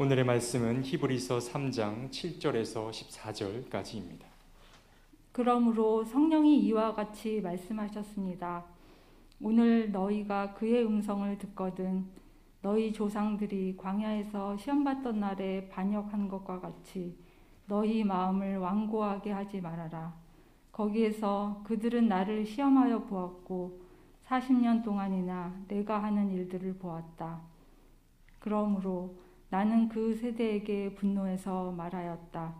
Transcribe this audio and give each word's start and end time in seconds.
오늘의 0.00 0.24
말씀은 0.26 0.84
히브리서 0.84 1.38
3장 1.38 2.10
7절에서 2.10 2.88
14절까지입니다. 2.92 4.26
그러므로 5.32 6.04
성령이 6.04 6.60
이와 6.60 6.94
같이 6.94 7.40
말씀하셨습니다. 7.40 8.64
오늘 9.40 9.90
너희가 9.90 10.54
그의 10.54 10.86
음성을 10.86 11.36
듣거든 11.38 12.06
너희 12.62 12.92
조상들이 12.92 13.76
광야에서 13.76 14.56
시험받던 14.58 15.18
날에 15.18 15.68
반역한 15.68 16.28
것과 16.28 16.60
같이 16.60 17.18
너희 17.66 18.04
마음을 18.04 18.58
완고하게 18.58 19.32
하지 19.32 19.60
말아라. 19.60 20.14
거기에서 20.70 21.60
그들은 21.64 22.06
나를 22.06 22.46
시험하여 22.46 23.00
보았고 23.06 23.80
40년 24.28 24.84
동안이나 24.84 25.60
내가 25.66 26.00
하는 26.00 26.30
일들을 26.30 26.74
보았다. 26.74 27.40
그러므로 28.38 29.26
나는 29.50 29.88
그 29.88 30.14
세대에게 30.14 30.94
분노해서 30.94 31.72
말하였다. 31.72 32.54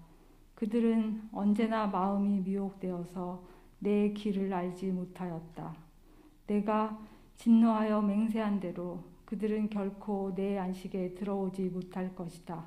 그들은 0.55 1.29
언제나 1.33 1.87
마음이 1.87 2.41
미혹되어서 2.41 3.43
내 3.79 4.13
길을 4.13 4.53
알지 4.53 4.87
못하였다. 4.93 5.77
내가 6.47 6.99
진노하여 7.37 8.03
맹세한 8.03 8.59
대로 8.59 9.05
그들은 9.27 9.69
결코 9.69 10.35
내 10.35 10.59
안식에 10.59 11.15
들어오지 11.15 11.69
못할 11.69 12.15
것이다. 12.17 12.65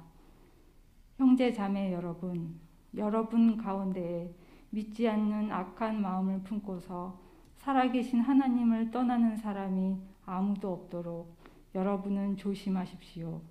형제 1.17 1.51
자매 1.51 1.91
여러분, 1.91 2.59
여러분 2.95 3.57
가운데에 3.57 4.33
믿지 4.69 5.09
않는 5.09 5.51
악한 5.51 6.01
마음을 6.01 6.43
품고서 6.43 7.19
살아계신 7.57 8.21
하나님을 8.21 8.91
떠나는 8.91 9.35
사람이 9.35 9.97
아무도 10.25 10.71
없도록 10.71 11.35
여러분은 11.75 12.37
조심하십시오. 12.37 13.41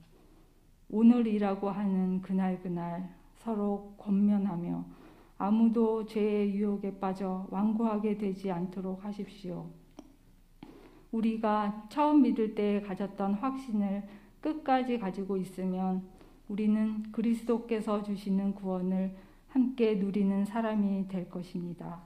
오늘이라고 0.91 1.71
하는 1.71 2.21
그날 2.21 2.61
그날 2.63 3.09
서로 3.37 3.95
권면하며 3.99 4.85
아무도 5.39 6.05
죄의 6.05 6.55
유혹에 6.55 6.99
빠져 6.99 7.47
완고하게 7.51 8.19
되지 8.19 8.51
않도록 8.51 9.05
하십시오. 9.05 9.71
우리가 11.13 11.87
처음 11.89 12.23
믿을 12.23 12.55
때 12.55 12.81
가졌던 12.83 13.35
확신을 13.35 14.03
끝까지 14.41 14.99
가지고 14.99 15.37
있으면 15.37 16.03
우리는 16.49 17.03
그리스도께서 17.13 18.03
주시는 18.03 18.55
구원을 18.55 19.17
함께 19.49 19.95
누리는 19.95 20.45
사람이 20.45 21.09
될 21.09 21.29
것입니다. 21.29 22.01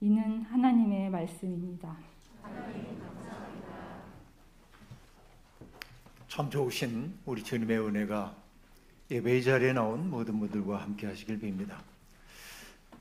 이는 0.00 0.42
하나님의 0.42 1.10
말씀입니다. 1.10 1.96
참 6.34 6.48
좋으신 6.48 7.12
우리 7.26 7.44
주님의 7.44 7.78
은혜가 7.78 8.34
예배의 9.10 9.42
자리에 9.42 9.74
나온 9.74 10.08
모든 10.08 10.40
분들과 10.40 10.80
함께 10.80 11.06
하시길 11.06 11.38
빕니다. 11.38 11.76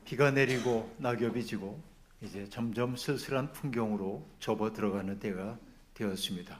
비가 0.04 0.32
내리고 0.32 0.94
낙엽이 0.98 1.46
지고 1.46 1.82
이제 2.20 2.46
점점 2.50 2.98
쓸쓸한 2.98 3.54
풍경으로 3.54 4.28
접어 4.42 4.74
들어가는 4.74 5.18
때가 5.18 5.58
되었습니다. 5.94 6.59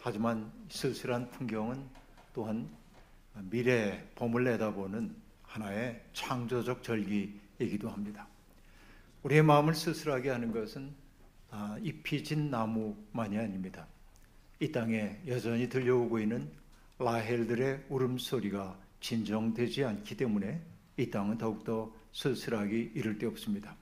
하지만 0.00 0.52
쓸쓸한 0.68 1.28
풍경은 1.32 1.84
또한 2.34 2.68
미래의 3.50 4.10
봄을 4.14 4.44
내다보는 4.44 5.12
하나의 5.42 6.04
창조적 6.12 6.84
절기이기도 6.84 7.90
합니다. 7.90 8.28
우리의 9.24 9.42
마음을 9.42 9.74
쓸쓸하게 9.74 10.30
하는 10.30 10.52
것은 10.52 10.94
아, 11.50 11.76
잎이 11.82 12.22
진 12.22 12.48
나무만이 12.48 13.36
아닙니다. 13.36 13.88
이 14.62 14.70
땅에 14.70 15.18
여전히 15.26 15.70
들려오고 15.70 16.18
있는 16.18 16.50
라헬들의 16.98 17.86
울음소리가 17.88 18.78
진정되지 19.00 19.84
않기 19.84 20.18
때문에 20.18 20.60
이 20.98 21.10
땅은 21.10 21.38
더욱더 21.38 21.90
쓸쓸하기 22.12 22.92
이를 22.94 23.18
데 23.18 23.26
없습니다. 23.26 23.74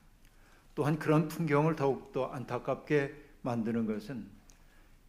또한 0.76 0.96
그런 0.96 1.26
풍경을 1.26 1.74
더욱더 1.74 2.26
안타깝게 2.26 3.12
만드는 3.42 3.86
것은 3.86 4.24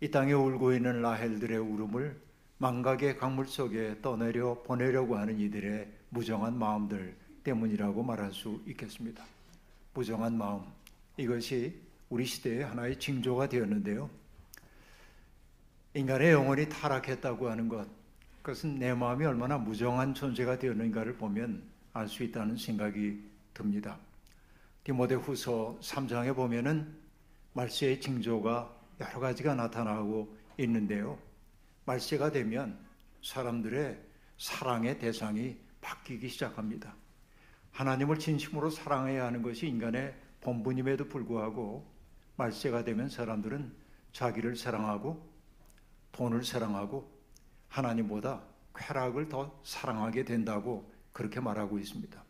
이 0.02 0.10
땅에 0.10 0.34
울고 0.34 0.74
있는 0.74 1.04
라헬들의 1.04 1.60
울음을 1.60 2.20
망각의 2.58 3.18
강물 3.18 3.46
속에 3.46 4.02
떠내려 4.02 4.64
보내려고 4.64 5.18
하는 5.18 5.40
이들의 5.40 5.88
무정한 6.10 6.58
마음들 6.58 7.16
때문이라고 7.44 8.02
말할 8.02 8.34
수 8.34 8.60
있겠습니다. 8.66 9.24
무정한 9.94 10.36
마음 10.36 10.64
이것이 11.16 11.80
우리 12.10 12.26
시대의 12.26 12.66
하나의 12.66 12.98
징조가 12.98 13.50
되었는데요. 13.50 14.10
인간의 15.96 16.32
영혼이 16.34 16.70
타락했다고 16.70 17.50
하는 17.50 17.68
것 17.68 17.88
그것은 18.44 18.78
내 18.78 18.94
마음이 18.94 19.26
얼마나 19.26 19.58
무정한 19.58 20.14
존재가 20.14 20.60
되었는가를 20.60 21.18
보면 21.18 21.64
알 21.94 22.08
수 22.08 22.24
있다는 22.24 22.58
생각이 22.58 23.20
듭니다. 23.54 23.98
디모데후서 24.84 25.80
3장에 25.82 26.36
보면은 26.36 26.96
말세의 27.54 28.00
징조가 28.00 28.72
여러 29.02 29.20
가지가 29.20 29.56
나타나고 29.56 30.38
있는데요. 30.60 31.18
말세가 31.86 32.32
되면 32.32 32.78
사람들의 33.24 34.00
사랑의 34.38 35.00
대상이 35.00 35.58
바뀌기 35.82 36.30
시작합니다. 36.30 36.96
하나님을 37.72 38.20
진심으로 38.20 38.70
사랑해야 38.70 39.26
하는 39.26 39.42
것이 39.42 39.68
인간의 39.68 40.16
본분임에도 40.42 41.08
불구하고 41.08 41.86
말세가 42.38 42.84
되면 42.84 43.10
사람들은 43.10 43.74
자기를 44.14 44.56
사랑하고 44.56 45.29
돈을 46.12 46.44
사랑하고 46.44 47.09
하나님보다 47.68 48.44
쾌락을 48.75 49.30
더 49.30 49.59
사랑하게 49.64 50.24
된다고 50.24 50.92
그렇게 51.12 51.40
말하고 51.40 51.80
있습니다. 51.80 52.24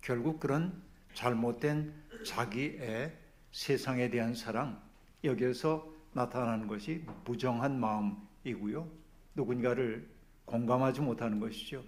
결국 0.00 0.38
그런 0.40 0.82
잘못된 1.14 1.94
자기의 2.24 3.16
세상에 3.50 4.10
대한 4.10 4.34
사랑 4.34 4.80
여기에서 5.24 5.92
나타나는 6.12 6.66
것이 6.66 7.04
부정한 7.24 7.80
마음이고요. 7.80 8.88
누군가를 9.34 10.08
공감하지 10.44 11.00
못하는 11.00 11.40
것이죠. 11.40 11.84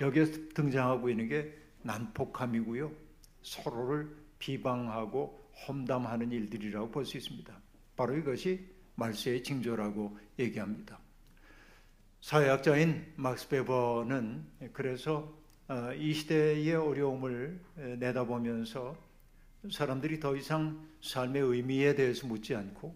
여기에서 0.00 0.32
등장하고 0.54 1.08
있는 1.10 1.28
게 1.28 1.56
난폭함이고요. 1.82 2.90
서로를 3.42 4.16
비방하고 4.38 5.50
험담하는 5.66 6.32
일들이라고 6.32 6.90
볼 6.90 7.04
수 7.04 7.16
있습니다. 7.16 7.56
바로 7.96 8.16
이것이 8.16 8.75
말세의 8.96 9.42
징조라고 9.42 10.18
얘기합니다. 10.38 10.98
사회학자인 12.20 13.12
막스 13.16 13.48
베버는 13.48 14.44
그래서 14.72 15.32
어, 15.68 15.92
이 15.94 16.12
시대의 16.12 16.74
어려움을 16.74 17.60
내다보면서 17.98 18.96
사람들이 19.70 20.20
더 20.20 20.36
이상 20.36 20.86
삶의 21.02 21.42
의미에 21.42 21.94
대해서 21.94 22.26
묻지 22.26 22.54
않고 22.54 22.94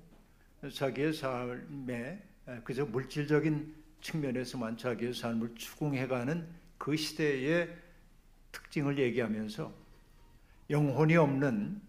자기의 0.72 1.12
삶에 1.12 2.22
그저 2.64 2.84
물질적인 2.84 3.74
측면에서만 4.00 4.76
자기의 4.76 5.14
삶을 5.14 5.54
추궁해가는 5.54 6.46
그 6.78 6.96
시대의 6.96 7.76
특징을 8.52 8.98
얘기하면서 8.98 9.72
영혼이 10.70 11.16
없는 11.16 11.80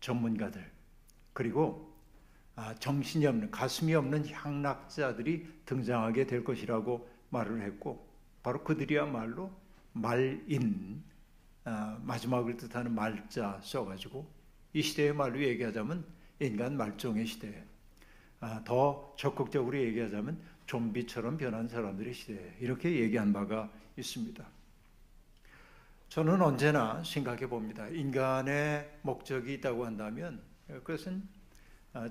전문가들 0.00 0.70
그리고 1.32 1.82
아, 1.82 1.85
정신이 2.78 3.26
없는 3.26 3.50
가슴이 3.50 3.94
없는 3.94 4.28
향락자들이 4.28 5.46
등장하게 5.66 6.26
될 6.26 6.42
것이라고 6.42 7.08
말을 7.30 7.62
했고 7.62 8.06
바로 8.42 8.62
그들이야말로 8.64 9.50
말인 9.92 11.02
아, 11.64 11.98
마지막을 12.02 12.56
뜻하는 12.56 12.94
말자 12.94 13.60
써가지고 13.62 14.24
이 14.72 14.82
시대의 14.82 15.14
말로 15.14 15.42
얘기하자면 15.42 16.04
인간 16.38 16.76
말종의 16.76 17.26
시대. 17.26 17.64
아, 18.38 18.62
더 18.64 19.14
적극적으로 19.18 19.76
얘기하자면 19.76 20.40
좀비처럼 20.66 21.36
변한 21.38 21.66
사람들의 21.66 22.14
시대. 22.14 22.56
이렇게 22.60 23.00
얘기한 23.00 23.32
바가 23.32 23.70
있습니다. 23.96 24.46
저는 26.08 26.40
언제나 26.40 27.02
생각해 27.02 27.48
봅니다. 27.48 27.88
인간의 27.88 28.98
목적이 29.02 29.54
있다고 29.54 29.84
한다면 29.84 30.40
그것은 30.68 31.22
아, 31.22 31.35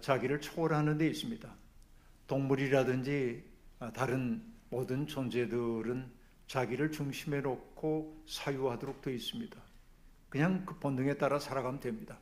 자기를 0.02 0.42
초월하는 0.42 0.98
데 0.98 1.08
있습니다. 1.08 1.54
동물이라든지 2.28 3.44
다른 3.94 4.44
모든 4.70 5.06
존재들은 5.08 6.12
자기를 6.48 6.92
중심에 6.92 7.42
놓고 7.42 8.24
사유하도록 8.28 9.02
되어 9.02 9.14
있습니다. 9.14 9.58
그냥 10.30 10.66
그 10.66 10.78
본능에 10.80 11.16
따라 11.16 11.40
살아가면 11.40 11.80
됩니다. 11.80 12.20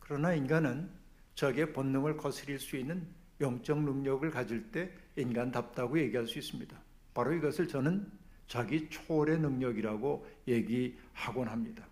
그러나 0.00 0.34
인간은 0.34 0.90
자기의 1.34 1.72
본능을 1.72 2.16
거스릴 2.16 2.58
수 2.58 2.76
있는 2.76 3.06
영적 3.40 3.82
능력을 3.82 4.30
가질 4.30 4.70
때 4.70 4.92
인간답다고 5.16 5.98
얘기할 5.98 6.26
수 6.26 6.38
있습니다. 6.38 6.76
바로 7.14 7.32
이것을 7.32 7.68
저는 7.68 8.10
자기 8.46 8.88
초월의 8.88 9.38
능력이라고 9.40 10.26
얘기하곤 10.48 11.48
합니다. 11.48 11.86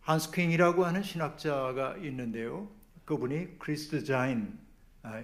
한스 0.00 0.30
퀸이라고 0.32 0.84
하는 0.84 1.02
신학자가 1.02 1.96
있는데요. 1.98 2.70
그분이 3.04 3.58
크리스트자인, 3.58 4.58
아, 5.02 5.22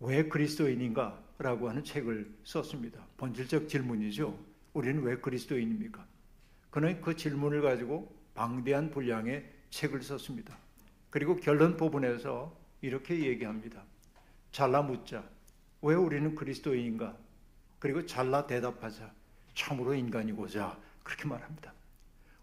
왜 0.00 0.28
그리스도인인가? 0.28 1.22
라고 1.38 1.68
하는 1.68 1.84
책을 1.84 2.32
썼습니다. 2.44 3.04
본질적 3.16 3.68
질문이죠. 3.68 4.38
우리는 4.72 5.02
왜 5.02 5.16
그리스도인입니까? 5.16 6.04
그는 6.70 7.00
그 7.00 7.14
질문을 7.14 7.62
가지고 7.62 8.12
방대한 8.34 8.90
분량의 8.90 9.48
책을 9.70 10.02
썼습니다. 10.02 10.56
그리고 11.10 11.36
결론 11.36 11.76
부분에서 11.76 12.56
이렇게 12.80 13.24
얘기합니다. 13.26 13.82
잘라 14.52 14.82
묻자. 14.82 15.24
왜 15.82 15.94
우리는 15.94 16.34
그리스도인인가? 16.34 17.16
그리고 17.78 18.04
잘라 18.04 18.46
대답하자. 18.46 19.12
참으로 19.54 19.94
인간이고자. 19.94 20.78
그렇게 21.02 21.28
말합니다. 21.28 21.72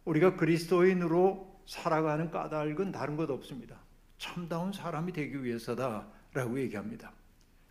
우리가 0.05 0.35
그리스도인으로 0.35 1.61
살아가는 1.65 2.31
까닭은 2.31 2.91
다른 2.91 3.15
것 3.15 3.29
없습니다. 3.29 3.84
참다운 4.17 4.71
사람이 4.71 5.11
되기 5.13 5.43
위해서다라고 5.43 6.59
얘기합니다. 6.59 7.11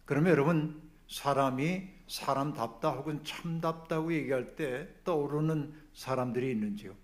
그러면 0.04 0.32
여러분 0.32 0.82
사람이 1.08 1.88
사람답다 2.08 2.90
혹은 2.90 3.22
참답다고 3.24 4.12
얘기할 4.12 4.56
때 4.56 4.88
떠오르는 5.04 5.74
사람들이 5.94 6.50
있는지요? 6.50 6.94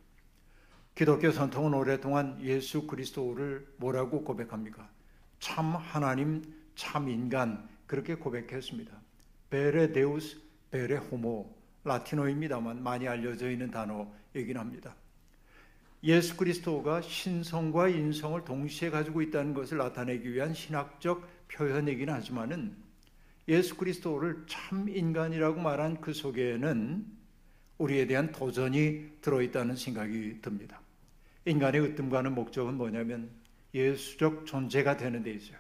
기독교 0.95 1.33
전통은 1.33 1.73
오랫동안 1.73 2.39
예수 2.43 2.87
그리스도를 2.87 3.67
뭐라고 3.79 4.23
고백합니까? 4.23 4.89
참 5.39 5.75
하나님, 5.75 6.43
참 6.75 7.09
인간 7.09 7.69
그렇게 7.87 8.15
고백했습니다. 8.15 8.93
베레 9.49 9.93
데우스, 9.93 10.41
베레 10.71 10.97
호모 10.97 11.57
라틴어입니다만 11.85 12.83
많이 12.83 13.09
알려져 13.09 13.51
있는 13.51 13.71
단어이긴 13.71 14.59
합니다. 14.59 14.95
예수 16.03 16.37
그리스도가 16.37 17.03
신성과 17.03 17.89
인성을 17.89 18.43
동시에 18.45 18.91
가지고 18.91 19.21
있다는 19.21 19.53
것을 19.53 19.79
나타내기 19.79 20.33
위한 20.33 20.55
신학적 20.55 21.29
표현이긴 21.49 22.09
하지만은 22.09 22.75
예수 23.49 23.77
그리스도를 23.77 24.45
참 24.47 24.89
인간이라고 24.89 25.61
말한 25.61 26.01
그 26.01 26.15
속에는 26.15 27.05
우리에 27.79 28.07
대한 28.07 28.33
도전이 28.33 29.21
들어있다는 29.21 29.77
생각이 29.77 30.41
듭니다. 30.41 30.81
인간의 31.45 31.83
으뜸과는 31.83 32.35
목적은 32.35 32.75
뭐냐면 32.75 33.31
예수적 33.75 34.47
존재가 34.47 34.97
되는 34.97 35.23
데 35.23 35.33
있어요. 35.33 35.59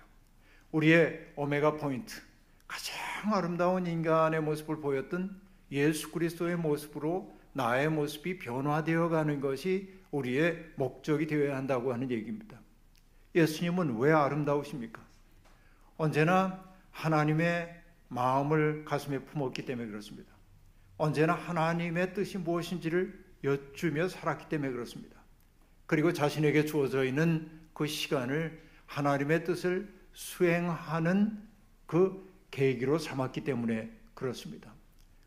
우리의 0.73 1.33
오메가 1.37 1.77
포인트, 1.77 2.21
가장 2.67 3.35
아름다운 3.35 3.87
인간의 3.87 4.41
모습을 4.43 4.81
보였던 4.81 5.39
예수 5.73 6.11
그리스도의 6.13 6.57
모습으로 6.57 7.35
나의 7.53 7.91
모습이 7.91 8.39
변화되어 8.39 9.09
가는 9.09 9.41
것이 9.41 10.00
우리의 10.11 10.73
목적이 10.77 11.27
되어야 11.27 11.57
한다고 11.57 11.93
하는 11.93 12.11
얘기입니다. 12.11 12.61
예수님은 13.35 13.99
왜 13.99 14.13
아름다우십니까? 14.13 15.01
언제나 15.97 16.65
하나님의 16.91 17.81
마음을 18.09 18.85
가슴에 18.85 19.21
품었기 19.21 19.65
때문에 19.65 19.89
그렇습니다. 19.89 20.33
언제나 20.97 21.35
하나님의 21.35 22.15
뜻이 22.15 22.39
무엇인지를 22.39 23.25
여쭈며 23.45 24.09
살았기 24.09 24.49
때문에 24.49 24.73
그렇습니다. 24.73 25.21
그리고 25.87 26.13
자신에게 26.13 26.65
주어져 26.65 27.05
있는 27.05 27.51
그 27.73 27.87
시간을 27.87 28.61
하나님의 28.87 29.45
뜻을 29.45 29.93
수행하는 30.13 31.39
그 31.87 32.29
계기로 32.51 32.99
삼았기 32.99 33.45
때문에 33.45 33.91
그렇습니다. 34.15 34.73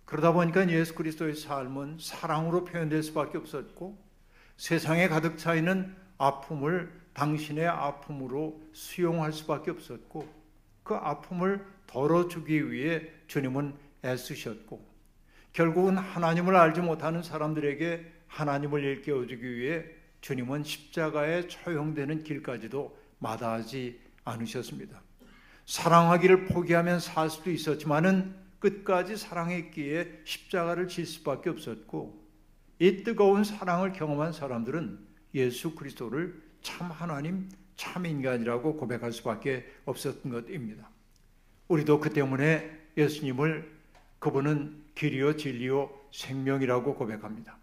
그러다 0.06 0.34
보니까 0.34 0.70
예수 0.70 0.94
그리스도의 0.94 1.36
삶은 1.36 1.98
사랑으로 2.00 2.66
표현될 2.66 3.02
수밖에 3.02 3.38
없었고 3.38 3.98
세상에 4.58 5.08
가득 5.08 5.38
차 5.38 5.56
있는 5.56 5.96
아픔을 6.18 6.92
당신의 7.14 7.68
아픔으로 7.68 8.62
수용할 8.74 9.34
수밖에 9.34 9.72
없었고 9.72 10.28
그 10.84 10.96
아픔을 10.96 11.66
덜어주기 11.88 12.72
위해 12.72 13.10
주님은 13.28 13.74
애쓰셨고 14.04 14.84
결국은 15.54 15.98
하나님을 15.98 16.56
알지 16.56 16.82
못하는 16.82 17.22
사람들에게 17.22 18.12
하나님을 18.28 18.84
일깨워주기 18.84 19.56
위해 19.58 19.86
주님은 20.22 20.64
십자가에 20.64 21.48
처형되는 21.48 22.24
길까지도 22.24 22.98
마다하지 23.20 24.00
않으셨습니다. 24.26 25.02
사랑하기를 25.66 26.46
포기하면 26.46 27.00
살 27.00 27.30
수도 27.30 27.52
있었지만은 27.52 28.36
끝까지 28.60 29.18
사랑했기에 29.18 30.22
십자가를 30.24 30.88
질 30.88 31.06
수밖에 31.06 31.50
없었고 31.50 32.23
이 32.84 33.02
뜨거운 33.02 33.46
사랑을 33.46 33.94
경험한 33.94 34.34
사람들은 34.34 35.00
예수 35.36 35.74
그리스도를 35.74 36.38
참 36.62 36.92
하나님, 36.92 37.48
참 37.78 38.06
인간이라고 38.06 38.76
고백할 38.76 39.14
수밖에 39.14 39.66
없었던 39.86 40.30
것입니다. 40.30 40.90
우리도 41.70 42.02
그 42.02 42.10
때문에 42.10 42.78
예수님을 42.98 43.72
그분은 44.20 44.84
길이요 44.96 45.38
진리요 45.38 45.98
생명이라고 46.12 46.96
고백합니다. 46.96 47.58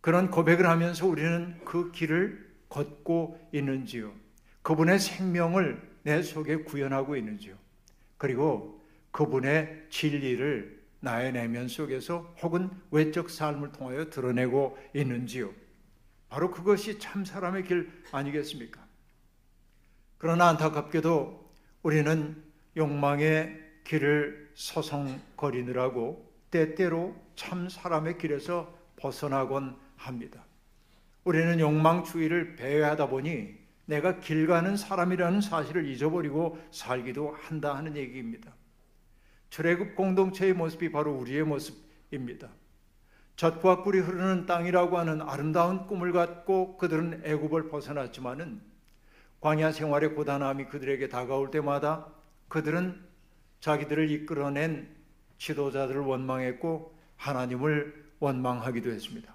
그런 0.00 0.30
고백을 0.30 0.68
하면서 0.68 1.04
우리는 1.04 1.58
그 1.64 1.90
길을 1.90 2.48
걷고 2.68 3.50
있는지요. 3.52 4.12
그분의 4.62 5.00
생명을 5.00 5.82
내 6.04 6.22
속에 6.22 6.58
구현하고 6.58 7.16
있는지요. 7.16 7.56
그리고 8.16 8.80
그분의 9.10 9.86
진리를 9.90 10.77
나의 11.00 11.32
내면 11.32 11.68
속에서 11.68 12.34
혹은 12.42 12.70
외적 12.90 13.30
삶을 13.30 13.72
통하여 13.72 14.10
드러내고 14.10 14.78
있는지요. 14.94 15.52
바로 16.28 16.50
그것이 16.50 16.98
참 16.98 17.24
사람의 17.24 17.64
길 17.64 17.90
아니겠습니까? 18.12 18.84
그러나 20.18 20.48
안타깝게도 20.48 21.52
우리는 21.82 22.42
욕망의 22.76 23.58
길을 23.84 24.50
서성거리느라고 24.54 26.28
때때로 26.50 27.14
참 27.36 27.68
사람의 27.68 28.18
길에서 28.18 28.76
벗어나곤 28.96 29.76
합니다. 29.96 30.44
우리는 31.24 31.60
욕망주의를 31.60 32.56
배회하다 32.56 33.08
보니 33.08 33.56
내가 33.86 34.18
길 34.20 34.46
가는 34.46 34.76
사람이라는 34.76 35.40
사실을 35.40 35.86
잊어버리고 35.88 36.58
살기도 36.70 37.36
한다 37.40 37.74
하는 37.76 37.96
얘기입니다. 37.96 38.52
출애굽 39.50 39.94
공동체의 39.94 40.52
모습이 40.52 40.92
바로 40.92 41.12
우리의 41.14 41.44
모습입니다. 41.44 42.48
젖과 43.36 43.82
꿀이 43.82 44.00
흐르는 44.00 44.46
땅이라고 44.46 44.98
하는 44.98 45.22
아름다운 45.22 45.86
꿈을 45.86 46.12
갖고 46.12 46.76
그들은 46.76 47.22
애굽을 47.24 47.68
벗어났지만은 47.68 48.60
광야 49.40 49.70
생활의 49.70 50.14
고단함이 50.14 50.66
그들에게 50.66 51.08
다가올 51.08 51.50
때마다 51.50 52.08
그들은 52.48 53.00
자기들을 53.60 54.10
이끌어낸 54.10 54.88
지도자들을 55.38 56.00
원망했고 56.00 56.96
하나님을 57.16 58.08
원망하기도 58.18 58.90
했습니다. 58.90 59.34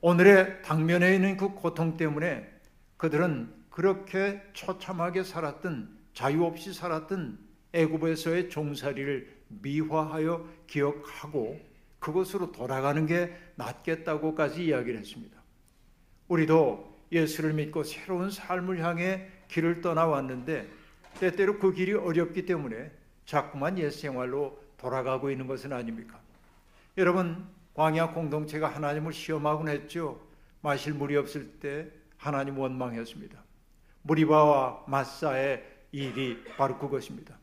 오늘의 0.00 0.62
당면에 0.62 1.14
있는 1.14 1.36
그 1.36 1.50
고통 1.50 1.96
때문에 1.96 2.48
그들은 2.96 3.52
그렇게 3.68 4.42
처참하게 4.54 5.24
살았던 5.24 5.98
자유 6.14 6.44
없이 6.44 6.72
살았던 6.72 7.47
애굽에서의 7.72 8.50
종살이를 8.50 9.36
미화하여 9.48 10.48
기억하고 10.66 11.60
그것으로 11.98 12.52
돌아가는 12.52 13.06
게 13.06 13.34
낫겠다고까지 13.56 14.64
이야기를 14.66 15.00
했습니다. 15.00 15.38
우리도 16.28 16.96
예수를 17.10 17.54
믿고 17.54 17.84
새로운 17.84 18.30
삶을 18.30 18.82
향해 18.84 19.28
길을 19.48 19.80
떠나왔는데 19.80 20.68
때때로 21.20 21.58
그 21.58 21.72
길이 21.72 21.94
어렵기 21.94 22.46
때문에 22.46 22.90
자꾸만 23.24 23.78
옛 23.78 23.90
생활로 23.90 24.58
돌아가고 24.76 25.30
있는 25.30 25.46
것은 25.46 25.72
아닙니까? 25.72 26.20
여러분 26.96 27.46
광야 27.74 28.12
공동체가 28.12 28.68
하나님을 28.68 29.12
시험하곤 29.12 29.68
했죠. 29.68 30.20
마실 30.60 30.94
물이 30.94 31.16
없을 31.16 31.48
때 31.60 31.88
하나님 32.16 32.58
원망했습니다. 32.58 33.42
무리바와 34.02 34.84
마사의 34.86 35.64
일이 35.92 36.42
바로 36.56 36.78
그것입니다. 36.78 37.38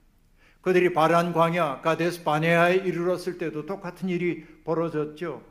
그들이 0.65 0.93
바란 0.93 1.31
광야 1.31 1.81
가데스 1.81 2.23
바네아에 2.23 2.77
이르렀을 2.77 3.37
때도 3.37 3.67
똑같은 3.67 4.09
일이 4.09 4.47
벌어졌죠. 4.63 5.43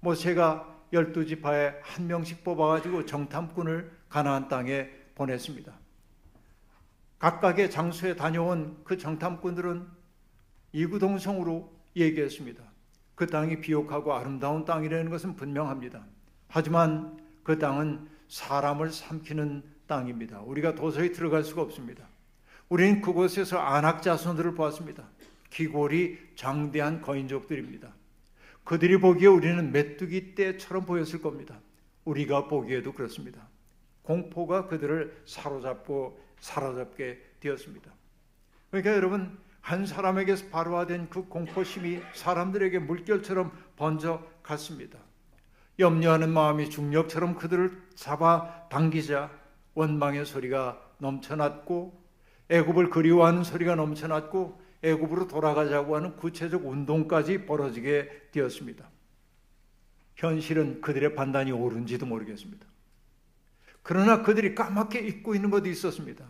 모세가 0.00 0.80
열두 0.94 1.26
지파에 1.26 1.74
한 1.82 2.06
명씩 2.06 2.42
뽑아가지고 2.42 3.04
정탐꾼을 3.04 3.92
가나안 4.08 4.48
땅에 4.48 4.88
보냈습니다. 5.14 5.70
각각의 7.18 7.70
장소에 7.70 8.16
다녀온 8.16 8.80
그 8.82 8.96
정탐꾼들은 8.96 9.86
이구동성으로 10.72 11.70
얘기했습니다. 11.94 12.62
그 13.14 13.26
땅이 13.26 13.60
비옥하고 13.60 14.14
아름다운 14.14 14.64
땅이라는 14.64 15.10
것은 15.10 15.36
분명합니다. 15.36 16.02
하지만 16.48 17.20
그 17.42 17.58
땅은 17.58 18.08
사람을 18.28 18.90
삼키는 18.90 19.64
땅입니다. 19.86 20.40
우리가 20.40 20.74
도저히 20.74 21.12
들어갈 21.12 21.44
수가 21.44 21.60
없습니다. 21.60 22.08
우리는 22.68 23.00
그곳에서 23.00 23.58
안악 23.58 24.02
자손들을 24.02 24.54
보았습니다. 24.54 25.04
기골이 25.50 26.18
장대한 26.34 27.00
거인족들입니다. 27.00 27.94
그들이 28.64 28.98
보기에 28.98 29.28
우리는 29.28 29.70
메뚜기 29.70 30.34
떼처럼 30.34 30.84
보였을 30.84 31.22
겁니다. 31.22 31.60
우리가 32.04 32.48
보기에도 32.48 32.92
그렇습니다. 32.92 33.48
공포가 34.02 34.66
그들을 34.66 35.22
사로잡고 35.24 36.20
사로잡게 36.40 37.20
되었습니다. 37.40 37.92
그러니까 38.70 38.94
여러분 38.94 39.38
한 39.60 39.86
사람에게서 39.86 40.48
발화된 40.50 41.08
그 41.10 41.26
공포심이 41.28 42.00
사람들에게 42.14 42.80
물결처럼 42.80 43.52
번져 43.76 44.24
갔습니다. 44.42 44.98
염려하는 45.78 46.30
마음이 46.30 46.70
중력처럼 46.70 47.36
그들을 47.36 47.82
잡아 47.94 48.68
당기자 48.68 49.30
원망의 49.74 50.24
소리가 50.24 50.80
넘쳐났고 50.98 52.05
애굽을 52.48 52.90
그리워하는 52.90 53.44
소리가 53.44 53.74
넘쳐났고 53.74 54.60
애굽으로 54.82 55.26
돌아가자고 55.26 55.96
하는 55.96 56.16
구체적 56.16 56.66
운동까지 56.66 57.46
벌어지게 57.46 58.28
되었습니다. 58.32 58.88
현실은 60.14 60.80
그들의 60.80 61.14
판단이 61.14 61.52
옳은지도 61.52 62.06
모르겠습니다. 62.06 62.66
그러나 63.82 64.22
그들이 64.22 64.54
까맣게 64.54 65.00
잊고 65.00 65.34
있는 65.34 65.50
것도 65.50 65.68
있었습니다. 65.68 66.24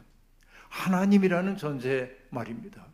하나님이라는 0.69 1.57
존재 1.57 2.11
말입니다. 2.31 2.87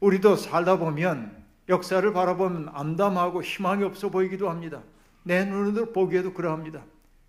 우리도 0.00 0.36
살다 0.36 0.78
보면 0.78 1.42
역사를 1.68 2.12
바라보면 2.12 2.70
암담하고 2.72 3.42
희망이 3.42 3.84
없어 3.84 4.10
보이기도 4.10 4.50
합니다. 4.50 4.82
내 5.22 5.44
눈으로 5.44 5.92
보기에도 5.92 6.32
그러합니다. 6.32 6.84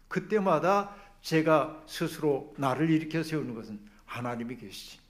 그때마다 0.08 0.96
제가 1.22 1.84
스스로 1.86 2.53
나를 2.58 2.89
일으켜 2.89 3.24
세우는 3.24 3.56
것은 3.56 3.80
하나님이 4.06 4.58
계시지. 4.58 5.02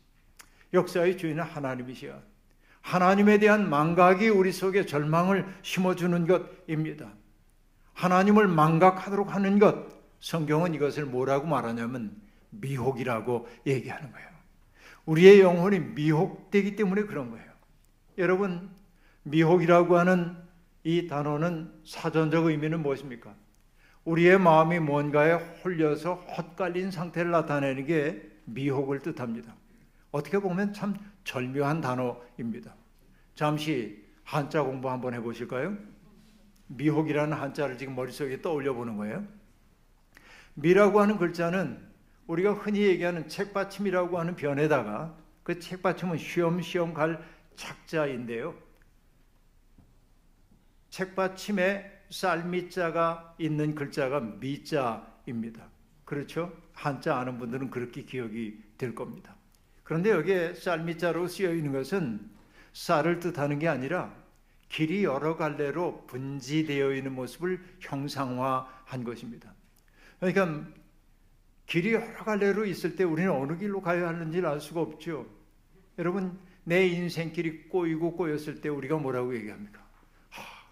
역사의 0.73 1.17
주인은 1.17 1.43
하나님이시야. 1.43 2.19
하나님에 2.81 3.37
대한 3.39 3.69
망각이 3.69 4.27
우리 4.29 4.51
속에 4.51 4.85
절망을 4.85 5.45
심어주는 5.61 6.27
것입니다. 6.27 7.13
하나님을 7.93 8.47
망각하도록 8.47 9.33
하는 9.33 9.59
것, 9.59 9.87
성경은 10.19 10.73
이것을 10.73 11.05
뭐라고 11.05 11.47
말하냐면 11.47 12.15
미혹이라고 12.49 13.47
얘기하는 13.67 14.11
거예요. 14.11 14.27
우리의 15.05 15.41
영혼이 15.41 15.79
미혹되기 15.79 16.75
때문에 16.75 17.03
그런 17.03 17.29
거예요. 17.31 17.51
여러분, 18.17 18.69
미혹이라고 19.23 19.97
하는 19.97 20.35
이 20.83 21.07
단어는 21.07 21.71
사전적 21.85 22.45
의미는 22.45 22.81
무엇입니까? 22.81 23.33
우리의 24.05 24.39
마음이 24.39 24.79
뭔가에 24.79 25.33
홀려서 25.33 26.15
헛갈린 26.15 26.91
상태를 26.91 27.31
나타내는 27.31 27.85
게 27.85 28.29
미혹을 28.45 28.99
뜻합니다. 28.99 29.55
어떻게 30.13 30.39
보면 30.39 30.73
참 30.73 30.95
절묘한 31.23 31.81
단어입니다. 31.81 32.75
잠시 33.35 34.05
한자 34.23 34.61
공부 34.61 34.89
한번 34.89 35.15
해보실까요? 35.15 35.75
미혹이라는 36.67 37.35
한자를 37.35 37.77
지금 37.77 37.95
머릿속에 37.95 38.41
떠올려 38.41 38.73
보는 38.73 38.95
거예요. 38.95 39.27
미라고 40.53 41.01
하는 41.01 41.17
글자는 41.17 41.91
우리가 42.27 42.53
흔히 42.53 42.81
얘기하는 42.83 43.27
책받침이라고 43.27 44.19
하는 44.19 44.35
변에다가 44.35 45.17
그 45.41 45.59
책받침은 45.59 46.19
쉬엄쉬엄 46.19 46.93
갈 46.93 47.21
착자인데요. 47.55 48.53
책받침에 50.91 51.91
쌀미자가 52.11 53.35
있는 53.39 53.73
글자가 53.73 54.19
미자입니다. 54.19 55.67
그렇죠? 56.05 56.55
한자 56.71 57.17
아는 57.17 57.39
분들은 57.39 57.71
그렇게 57.71 58.03
기억이 58.03 58.61
될 58.77 58.93
겁니다. 58.93 59.32
그런데 59.83 60.11
여기에 60.11 60.55
쌀미자로 60.55 61.27
쓰여 61.27 61.53
있는 61.53 61.71
것은 61.71 62.19
쌀을 62.73 63.19
뜻하는 63.19 63.59
게 63.59 63.67
아니라 63.67 64.15
길이 64.69 65.03
여러 65.03 65.35
갈래로 65.35 66.05
분지되어 66.07 66.93
있는 66.93 67.13
모습을 67.13 67.63
형상화한 67.79 69.03
것입니다. 69.03 69.53
그러니까 70.19 70.67
길이 71.65 71.93
여러 71.93 72.23
갈래로 72.23 72.65
있을 72.65 72.95
때 72.95 73.03
우리는 73.03 73.31
어느 73.31 73.57
길로 73.57 73.81
가야 73.81 74.07
하는지 74.07 74.39
알 74.39 74.59
수가 74.59 74.81
없죠. 74.81 75.27
여러분 75.99 76.39
내 76.63 76.87
인생길이 76.87 77.67
꼬이고 77.69 78.15
꼬였을 78.15 78.61
때 78.61 78.69
우리가 78.69 78.97
뭐라고 78.97 79.35
얘기합니까? 79.35 79.83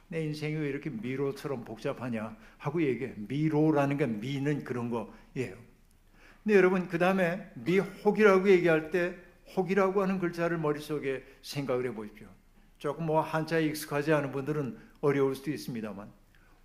내 0.08 0.26
인생이 0.26 0.56
왜 0.56 0.68
이렇게 0.68 0.90
미로처럼 0.90 1.64
복잡하냐 1.64 2.36
하고 2.58 2.82
얘기해. 2.82 3.14
미로라는 3.16 3.98
게 3.98 4.08
미는 4.08 4.64
그런 4.66 4.90
거예요. 4.90 5.56
근데 6.44 6.58
여러분 6.58 6.88
그 6.88 6.98
다음에 6.98 7.52
미혹이라고 7.56 8.50
얘기할 8.50 8.90
때 8.90 9.16
혹이라고 9.56 10.02
하는 10.02 10.20
글자를 10.20 10.58
머릿속에 10.58 11.24
생각을 11.42 11.86
해보십시오. 11.88 12.28
조금 12.78 13.06
뭐 13.06 13.22
한자에 13.22 13.66
익숙하지 13.66 14.12
않은 14.14 14.32
분들은 14.32 14.78
어려울 15.02 15.36
수도 15.36 15.52
있습니다만 15.52 16.10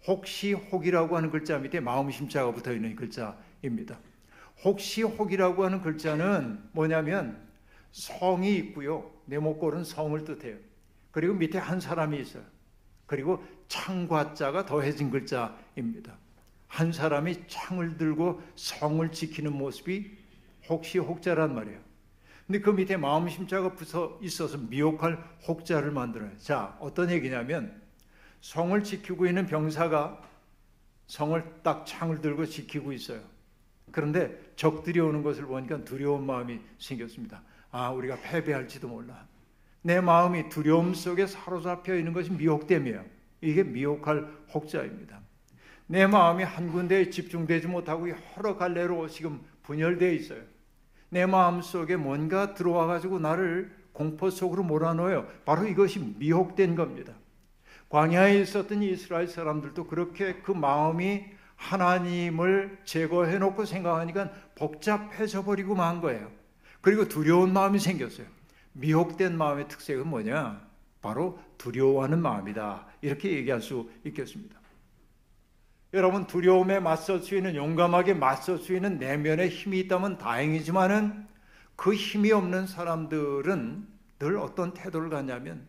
혹시 0.07 0.53
혹이라고 0.53 1.17
하는 1.17 1.31
글자 1.31 1.59
밑에 1.59 1.81
마음심자가 1.81 2.53
붙어 2.53 2.73
있는 2.73 2.97
글자입니다. 2.97 3.99
혹시 4.65 5.03
혹이라고 5.03 5.65
하는 5.65 5.83
글자는 5.83 6.71
뭐냐면 6.73 7.47
성이 7.93 8.57
있고요. 8.57 9.11
네모꼴은 9.27 9.85
성을 9.85 10.25
뜻해요. 10.25 10.57
그리고 11.11 11.35
밑에 11.35 11.59
한 11.59 11.81
사람이 11.81 12.19
있어요. 12.21 12.43
그리고 13.07 13.45
창과자가 13.69 14.65
더해진 14.65 15.11
글자입니다. 15.11 16.17
한 16.69 16.93
사람이 16.93 17.47
창을 17.47 17.97
들고 17.97 18.43
성을 18.57 19.11
지키는 19.13 19.53
모습이 19.53 20.17
혹시 20.69 20.99
혹자란 20.99 21.55
말이에요. 21.55 21.79
근데 22.47 22.61
그 22.61 22.71
밑에 22.71 22.97
마음 22.97 23.29
심자가 23.29 23.75
붙어 23.75 24.19
있어서 24.23 24.57
미혹할 24.57 25.19
혹자를 25.49 25.91
만들어요. 25.91 26.37
자, 26.39 26.77
어떤 26.81 27.11
얘기냐면 27.11 27.83
성을 28.41 28.83
지키고 28.85 29.27
있는 29.27 29.47
병사가 29.47 30.23
성을 31.09 31.43
딱 31.63 31.87
창을 31.87 32.21
들고 32.21 32.47
지키고 32.47 32.93
있어요. 32.93 33.21
그런데 33.91 34.53
적들이 34.57 35.01
오는 35.01 35.23
것을 35.23 35.47
보니까 35.47 35.85
두려운 35.85 36.27
마음이 36.27 36.61
생겼습니다. 36.79 37.43
아, 37.71 37.91
우리가 37.91 38.17
패배할지도 38.21 38.89
몰라. 38.89 39.27
내 39.83 40.01
마음이 40.01 40.49
두려움 40.49 40.95
속에 40.95 41.27
사로잡혀 41.27 41.97
있는 41.97 42.13
것이 42.13 42.31
미혹됨이에요. 42.31 43.05
이게 43.41 43.63
미혹할 43.63 44.27
혹자입니다. 44.53 45.21
내 45.87 46.07
마음이 46.07 46.43
한 46.43 46.71
군데에 46.71 47.11
집중되지 47.11 47.69
못하고 47.69 48.09
여러 48.11 48.57
갈래로 48.57 49.09
지금 49.09 49.41
분열되어 49.63 50.13
있어요. 50.13 50.41
내 51.09 51.27
마음 51.27 51.63
속에 51.63 51.97
뭔가 51.97 52.55
들어와 52.55 52.87
가지고 52.87 53.19
나를 53.19 53.75
공포 53.93 54.29
속으로 54.31 54.63
몰아넣어요. 54.63 55.27
바로 55.45 55.67
이것이 55.67 56.15
미혹된 56.19 56.75
겁니다. 56.75 57.15
광야에 57.89 58.41
있었던 58.41 58.83
이스라엘 58.83 59.29
사람들도 59.29 59.87
그렇게 59.87 60.35
그 60.43 60.51
마음이 60.51 61.25
하나님을 61.55 62.79
제거해 62.85 63.39
놓고 63.39 63.65
생각하니까 63.65 64.31
복잡해져 64.57 65.45
버리고 65.45 65.75
만 65.75 66.01
거예요. 66.01 66.31
그리고 66.81 67.09
두려운 67.09 67.53
마음이 67.53 67.79
생겼어요. 67.79 68.27
미혹된 68.73 69.39
마음의 69.39 69.69
특색은 69.69 70.07
뭐냐? 70.07 70.67
바로 71.01 71.39
두려워하는 71.57 72.21
마음이다. 72.21 72.87
이렇게 73.01 73.31
얘기할 73.31 73.63
수 73.63 73.89
있겠습니다. 74.05 74.61
여러분 75.97 76.27
두려움에 76.27 76.79
맞설 76.79 77.21
수 77.21 77.35
있는 77.35 77.57
용감하게 77.57 78.15
맞설 78.15 78.59
수 78.59 78.75
있는 78.75 78.99
내면의 78.99 79.49
힘이 79.49 79.81
있다면 79.81 80.19
다행이지만은 80.19 81.27
그 81.75 81.95
힘이 81.95 82.33
없는 82.33 82.67
사람들은 82.67 83.89
늘 84.19 84.37
어떤 84.37 84.75
태도를 84.75 85.09
갖냐면 85.09 85.67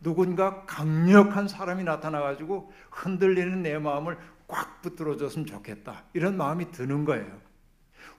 누군가 0.00 0.64
강력한 0.64 1.48
사람이 1.48 1.84
나타나 1.84 2.20
가지고 2.20 2.72
흔들리는 2.90 3.62
내 3.62 3.78
마음을 3.78 4.16
꽉 4.46 4.80
붙들어 4.80 5.18
줬으면 5.18 5.44
좋겠다. 5.44 6.04
이런 6.14 6.38
마음이 6.38 6.70
드는 6.70 7.04
거예요. 7.04 7.26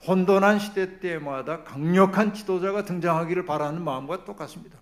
혼돈한 0.06 0.60
시대 0.60 1.00
때마다 1.00 1.64
강력한 1.64 2.32
지도자가 2.32 2.84
등장하기를 2.84 3.44
바라는 3.44 3.82
마음과 3.82 4.24
똑같습니다. 4.24 4.78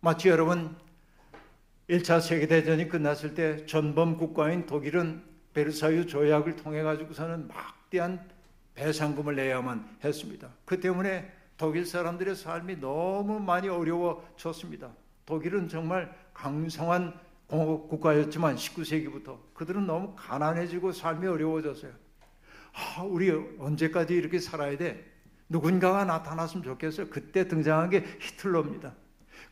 마치 0.00 0.30
여러분 0.30 0.74
1차 1.90 2.22
세계대전이 2.22 2.88
끝났을 2.88 3.34
때 3.34 3.66
전범 3.66 4.16
국가인 4.16 4.64
독일은 4.64 5.31
베르사유 5.54 6.06
조약을 6.06 6.56
통해 6.56 6.82
가지고서는 6.82 7.48
막대한 7.48 8.28
배상금을 8.74 9.36
내야만 9.36 9.98
했습니다. 10.02 10.48
그 10.64 10.80
때문에 10.80 11.30
독일 11.56 11.86
사람들의 11.86 12.34
삶이 12.34 12.80
너무 12.80 13.38
많이 13.38 13.68
어려워졌습니다. 13.68 14.90
독일은 15.26 15.68
정말 15.68 16.14
강성한 16.34 17.14
공업 17.46 17.88
국가였지만 17.88 18.56
19세기부터 18.56 19.38
그들은 19.52 19.86
너무 19.86 20.14
가난해지고 20.16 20.92
삶이 20.92 21.26
어려워졌어요. 21.26 21.92
아, 22.72 23.02
우리 23.02 23.30
언제까지 23.58 24.14
이렇게 24.14 24.38
살아야 24.38 24.76
돼? 24.78 25.12
누군가가 25.48 26.04
나타났으면 26.04 26.64
좋겠어요. 26.64 27.10
그때 27.10 27.46
등장한 27.46 27.90
게 27.90 28.04
히틀러입니다. 28.20 28.94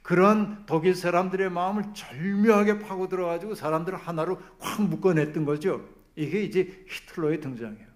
그런 0.03 0.65
독일 0.67 0.95
사람들의 0.95 1.51
마음을 1.51 1.85
절묘하게 1.95 2.81
파고 2.81 3.09
들어가지고 3.09 3.55
사람들을 3.55 3.99
하나로 3.99 4.41
확 4.59 4.83
묶어냈던 4.83 5.45
거죠. 5.45 5.87
이게 6.17 6.43
이제 6.43 6.85
히틀러의 6.89 7.41
등장이에요. 7.41 7.87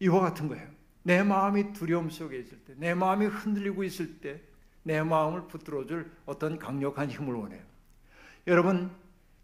이와 0.00 0.20
같은 0.20 0.48
거예요. 0.48 0.66
내 1.02 1.22
마음이 1.22 1.72
두려움 1.72 2.10
속에 2.10 2.38
있을 2.38 2.58
때, 2.58 2.74
내 2.76 2.94
마음이 2.94 3.26
흔들리고 3.26 3.84
있을 3.84 4.20
때, 4.20 4.40
내 4.82 5.02
마음을 5.02 5.48
붙들어줄 5.48 6.10
어떤 6.26 6.58
강력한 6.58 7.10
힘을 7.10 7.34
원해요. 7.34 7.62
여러분, 8.46 8.90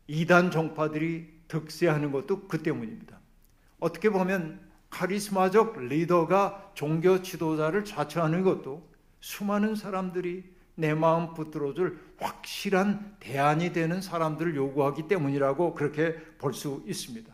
이단 0.07 0.51
종파들이 0.51 1.33
득세하는 1.49 2.13
것도 2.13 2.49
그 2.49 2.63
때문입니다. 2.63 3.19
어떻게 3.79 4.11
보면 4.11 4.61
카리스마적 4.91 5.79
리더가 5.79 6.73
종교 6.75 7.21
지도자를 7.21 7.85
자처하는 7.85 8.43
것도 8.43 8.89
수많은 9.21 9.75
사람들이 9.75 10.54
내 10.77 10.95
마음 10.95 11.35
붙들어줄 11.35 11.99
확실한 12.19 13.17
대안이 13.21 13.73
되는 13.73 14.01
사람들을 14.01 14.57
요구하기 14.57 15.09
때문이라고 15.09 15.75
그렇게 15.75 16.15
볼 16.39 16.53
수 16.53 16.83
있습니다. 16.87 17.33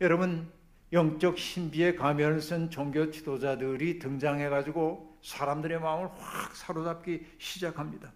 여러분, 0.00 0.50
영적 0.92 1.38
신비의 1.38 1.96
가면을 1.96 2.40
쓴 2.40 2.70
종교 2.70 3.10
지도자들이 3.10 3.98
등장해가지고 3.98 5.18
사람들의 5.22 5.80
마음을 5.80 6.08
확 6.16 6.56
사로잡기 6.56 7.26
시작합니다. 7.38 8.12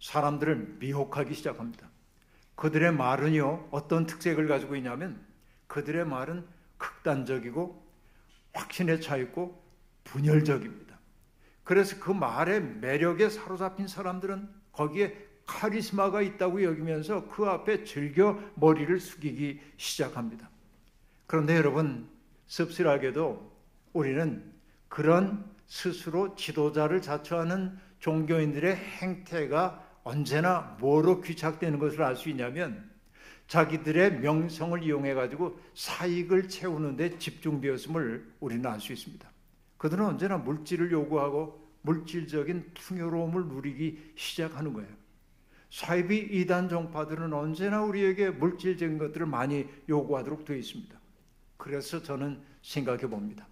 사람들을 0.00 0.76
미혹하기 0.78 1.32
시작합니다. 1.34 1.88
그들의 2.56 2.92
말은요, 2.92 3.68
어떤 3.70 4.06
특색을 4.06 4.48
가지고 4.48 4.76
있냐면 4.76 5.24
그들의 5.68 6.06
말은 6.06 6.46
극단적이고 6.78 7.86
확신에 8.52 9.00
차 9.00 9.16
있고 9.16 9.62
분열적입니다. 10.04 10.85
그래서 11.66 11.96
그 11.98 12.12
말의 12.12 12.62
매력에 12.80 13.28
사로잡힌 13.28 13.88
사람들은 13.88 14.48
거기에 14.70 15.16
카리스마가 15.46 16.22
있다고 16.22 16.62
여기면서 16.62 17.28
그 17.28 17.44
앞에 17.44 17.82
즐겨 17.82 18.38
머리를 18.54 19.00
숙이기 19.00 19.60
시작합니다. 19.76 20.48
그런데 21.26 21.56
여러분, 21.56 22.08
씁쓸하게도 22.46 23.52
우리는 23.94 24.44
그런 24.88 25.44
스스로 25.66 26.36
지도자를 26.36 27.02
자처하는 27.02 27.76
종교인들의 27.98 28.76
행태가 28.76 29.84
언제나 30.04 30.76
뭐로 30.78 31.20
귀착되는 31.20 31.80
것을 31.80 32.00
알 32.04 32.14
수 32.14 32.28
있냐면 32.28 32.88
자기들의 33.48 34.20
명성을 34.20 34.84
이용해 34.84 35.14
가지고 35.14 35.58
사익을 35.74 36.48
채우는 36.48 36.94
데 36.96 37.18
집중되었음을 37.18 38.34
우리는 38.38 38.64
알 38.64 38.78
수 38.78 38.92
있습니다. 38.92 39.35
그들은 39.78 40.04
언제나 40.04 40.38
물질을 40.38 40.90
요구하고 40.92 41.66
물질적인 41.82 42.72
풍요로움을 42.74 43.46
누리기 43.46 44.12
시작하는 44.16 44.72
거예요. 44.72 44.88
사이비 45.70 46.16
이단 46.16 46.68
종파들은 46.68 47.32
언제나 47.32 47.82
우리에게 47.82 48.30
물질적인 48.30 48.98
것들을 48.98 49.26
많이 49.26 49.66
요구하도록 49.88 50.44
되어 50.44 50.56
있습니다. 50.56 50.98
그래서 51.56 52.02
저는 52.02 52.42
생각해 52.62 53.06
봅니다. 53.08 53.46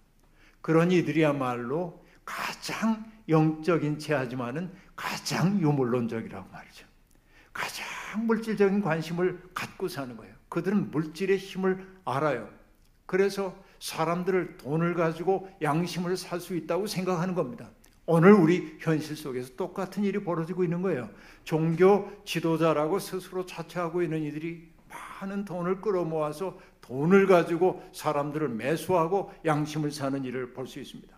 그런 0.61 0.91
이들이야말로 0.91 2.03
가장 2.23 3.11
영적인 3.29 3.99
체하지만은 3.99 4.71
가장 4.95 5.59
유물론적이라고 5.59 6.49
말이죠. 6.51 6.87
가장 7.53 7.85
물질적인 8.25 8.81
관심을 8.81 9.41
갖고 9.53 9.87
사는 9.87 10.15
거예요. 10.17 10.33
그들은 10.49 10.91
물질의 10.91 11.37
힘을 11.37 11.87
알아요. 12.05 12.49
그래서 13.05 13.55
사람들을 13.85 14.57
돈을 14.57 14.95
가지고 14.95 15.47
양심을 15.61 16.17
살 16.17 16.39
수 16.39 16.55
있다고 16.55 16.87
생각하는 16.87 17.35
겁니다. 17.35 17.69
오늘 18.07 18.33
우리 18.33 18.77
현실 18.79 19.15
속에서 19.15 19.55
똑같은 19.55 20.03
일이 20.03 20.23
벌어지고 20.23 20.63
있는 20.63 20.81
거예요. 20.81 21.07
종교 21.43 22.11
지도자라고 22.23 22.97
스스로 22.97 23.45
자처하고 23.45 24.01
있는 24.01 24.23
이들이 24.23 24.71
많은 24.89 25.45
돈을 25.45 25.81
끌어모아서 25.81 26.57
돈을 26.81 27.27
가지고 27.27 27.83
사람들을 27.93 28.49
매수하고 28.49 29.31
양심을 29.45 29.91
사는 29.91 30.23
일을 30.23 30.53
볼 30.53 30.65
수 30.65 30.79
있습니다. 30.79 31.15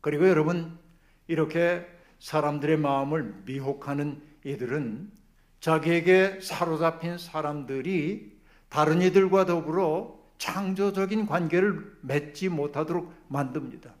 그리고 0.00 0.28
여러분, 0.28 0.78
이렇게 1.26 1.84
사람들의 2.20 2.76
마음을 2.78 3.42
미혹하는 3.44 4.22
이들은 4.44 5.10
자기에게 5.58 6.40
사로잡힌 6.42 7.18
사람들이 7.18 8.38
다른 8.68 9.02
이들과 9.02 9.46
더불어 9.46 10.19
창조적인 10.40 11.26
관계를 11.26 11.98
맺지 12.00 12.48
못하도록 12.48 13.12
만듭니다. 13.28 13.94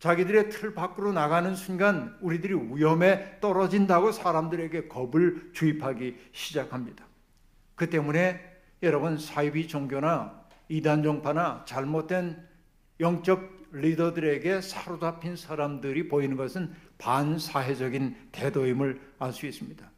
자기들의 0.00 0.50
틀 0.50 0.74
밖으로 0.74 1.12
나가는 1.12 1.54
순간 1.54 2.16
우리들이 2.20 2.54
위험에 2.74 3.38
떨어진다고 3.40 4.10
사람들에게 4.10 4.88
겁을 4.88 5.52
주입하기 5.52 6.16
시작합니다. 6.32 7.06
그 7.76 7.88
때문에 7.88 8.40
여러분 8.82 9.16
사이비 9.16 9.68
종교나 9.68 10.40
이단 10.68 11.04
종파나 11.04 11.64
잘못된 11.66 12.36
영적 12.98 13.68
리더들에게 13.70 14.62
사로잡힌 14.62 15.36
사람들이 15.36 16.08
보이는 16.08 16.36
것은 16.36 16.74
반사회적인 16.98 18.16
태도임을 18.32 19.00
알 19.20 19.32
수 19.32 19.46
있습니다. 19.46 19.88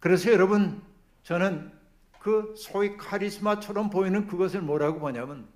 그래서 0.00 0.32
여러분 0.32 0.82
저는 1.22 1.75
그 2.26 2.54
소위 2.56 2.96
카리스마처럼 2.96 3.88
보이는 3.88 4.26
그것을 4.26 4.60
뭐라고 4.60 4.98
보냐면 4.98 5.46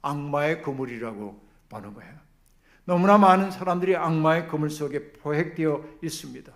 악마의 0.00 0.62
그물이라고 0.62 1.38
보는 1.68 1.92
거예요. 1.92 2.14
너무나 2.86 3.18
많은 3.18 3.50
사람들이 3.50 3.94
악마의 3.94 4.48
그물 4.48 4.70
속에 4.70 5.12
포획되어 5.12 5.84
있습니다. 6.02 6.50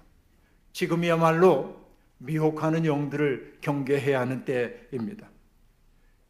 지금이야말로 0.72 1.76
미혹하는 2.16 2.87
영들을 2.87 3.59
경계해야 3.61 4.20
하는 4.20 4.46
때입니다. 4.46 5.28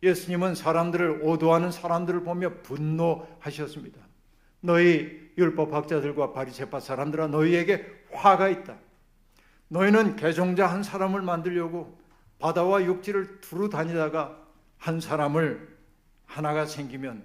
예수님은 0.02 0.56
사람들을 0.56 1.20
오도하는 1.22 1.70
사람들을 1.70 2.24
보며 2.24 2.54
분노하셨습니다. 2.64 4.00
너희 4.62 5.30
율법학자들과 5.38 6.32
바리새파 6.32 6.80
사람들아 6.80 7.28
너희에게 7.28 7.86
화가 8.10 8.48
있다. 8.48 8.78
너희는 9.68 10.16
개종자 10.16 10.66
한 10.66 10.82
사람을 10.82 11.22
만들려고 11.22 11.96
바다와 12.38 12.84
육지를 12.84 13.40
두루 13.40 13.68
다니다가 13.68 14.38
한 14.76 15.00
사람을 15.00 15.76
하나가 16.26 16.66
생기면 16.66 17.24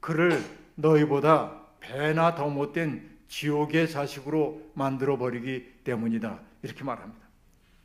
그를 0.00 0.42
너희보다 0.76 1.60
배나 1.80 2.34
더 2.34 2.48
못된 2.48 3.18
지옥의 3.28 3.90
자식으로 3.90 4.70
만들어 4.74 5.16
버리기 5.18 5.80
때문이다. 5.84 6.40
이렇게 6.62 6.84
말합니다. 6.84 7.26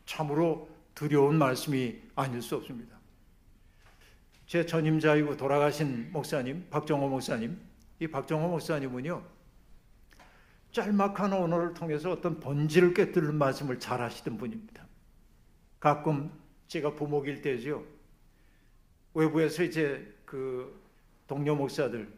참으로 0.06 0.70
두려운 0.96 1.38
말씀이 1.38 2.02
아닐 2.16 2.42
수 2.42 2.56
없습니다. 2.56 2.98
제 4.46 4.66
전임자이고 4.66 5.38
돌아가신 5.38 6.12
목사님, 6.12 6.68
박정호 6.70 7.10
목사님, 7.10 7.60
이 8.00 8.08
박정호 8.08 8.50
목사님은요, 8.50 9.24
짤막한 10.72 11.34
언어를 11.34 11.74
통해서 11.74 12.12
어떤 12.12 12.40
본질을 12.40 12.94
꿰뚫는 12.94 13.36
말씀을 13.36 13.80
잘 13.80 14.02
하시던 14.02 14.38
분입니다. 14.38 14.86
가끔 15.80 16.32
제가 16.74 16.96
부목일 16.96 17.44
때죠. 17.44 17.86
외부에서 19.14 19.62
이제 19.62 20.12
그 20.26 20.82
동료 21.28 21.56
목사들 21.56 22.12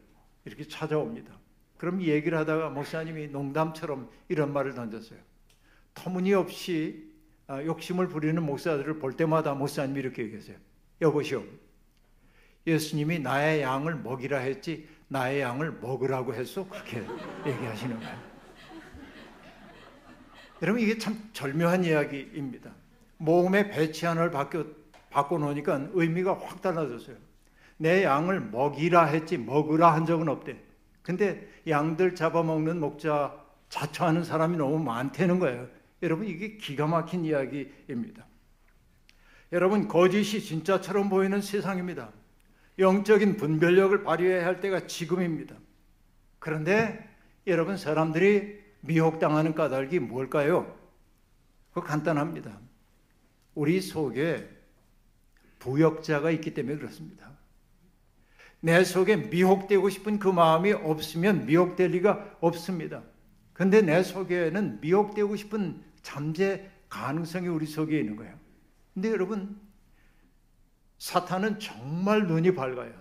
이렇게 0.46 0.66
찾아옵니다. 0.66 1.38
그럼 1.76 2.00
얘기를 2.00 2.38
하다가 2.38 2.70
목사님이 2.70 3.28
농담처럼 3.28 4.08
이런 4.30 4.54
말을 4.54 4.74
던졌어요. 4.74 5.18
터무니없이 5.92 7.12
아, 7.48 7.62
욕심을 7.62 8.08
부리는 8.08 8.42
목사들을 8.42 8.98
볼 8.98 9.12
때마다 9.12 9.52
목사님이 9.52 10.00
이렇게 10.00 10.22
얘기했어요. 10.22 10.56
여보시오. 11.02 11.44
예수님이 12.66 13.18
나의 13.18 13.60
양을 13.60 13.96
먹이라 13.96 14.38
했지 14.38 14.88
나의 15.08 15.42
양을 15.42 15.80
먹으라고 15.82 16.32
했어? 16.32 16.66
그렇게 16.66 17.04
얘기하시는 17.46 18.00
거예요. 18.00 18.36
여러분 20.62 20.80
이게 20.80 20.96
참 20.96 21.28
절묘한 21.34 21.84
이야기입니다. 21.84 22.74
모험의 23.18 23.70
배치안을 23.70 24.30
바꿔, 24.30 24.64
바꿔놓으니까 25.10 25.88
의미가 25.92 26.38
확 26.38 26.60
달라졌어요. 26.62 27.16
내 27.78 28.04
양을 28.04 28.40
먹이라 28.40 29.06
했지 29.06 29.36
먹으라 29.38 29.92
한 29.92 30.06
적은 30.06 30.28
없대. 30.28 30.56
근데 31.02 31.48
양들 31.68 32.14
잡아먹는 32.14 32.80
목자 32.80 33.34
자처하는 33.68 34.24
사람이 34.24 34.56
너무 34.56 34.78
많다는 34.78 35.38
거예요. 35.38 35.68
여러분 36.02 36.26
이게 36.26 36.56
기가 36.56 36.86
막힌 36.86 37.24
이야기입니다. 37.24 38.26
여러분 39.52 39.88
거짓이 39.88 40.40
진짜처럼 40.40 41.08
보이는 41.08 41.40
세상입니다. 41.40 42.10
영적인 42.78 43.36
분별력을 43.36 44.02
발휘해야 44.02 44.44
할 44.44 44.60
때가 44.60 44.86
지금입니다. 44.86 45.54
그런데 46.38 47.08
여러분 47.46 47.76
사람들이 47.76 48.60
미혹당하는 48.80 49.54
까닭이 49.54 50.00
뭘까요? 50.00 50.76
그 51.72 51.80
간단합니다. 51.80 52.58
우리 53.56 53.80
속에 53.80 54.48
부역자가 55.58 56.30
있기 56.30 56.52
때문에 56.54 56.76
그렇습니다. 56.76 57.32
내 58.60 58.84
속에 58.84 59.16
미혹되고 59.16 59.88
싶은 59.88 60.18
그 60.18 60.28
마음이 60.28 60.72
없으면 60.72 61.46
미혹될 61.46 61.90
리가 61.90 62.36
없습니다. 62.40 63.02
근데 63.54 63.80
내 63.80 64.02
속에는 64.02 64.80
미혹되고 64.80 65.34
싶은 65.36 65.82
잠재 66.02 66.70
가능성이 66.90 67.48
우리 67.48 67.66
속에 67.66 67.98
있는 67.98 68.16
거예요. 68.16 68.38
근데 68.92 69.10
여러분, 69.10 69.58
사탄은 70.98 71.58
정말 71.58 72.26
눈이 72.26 72.54
밝아요. 72.54 72.92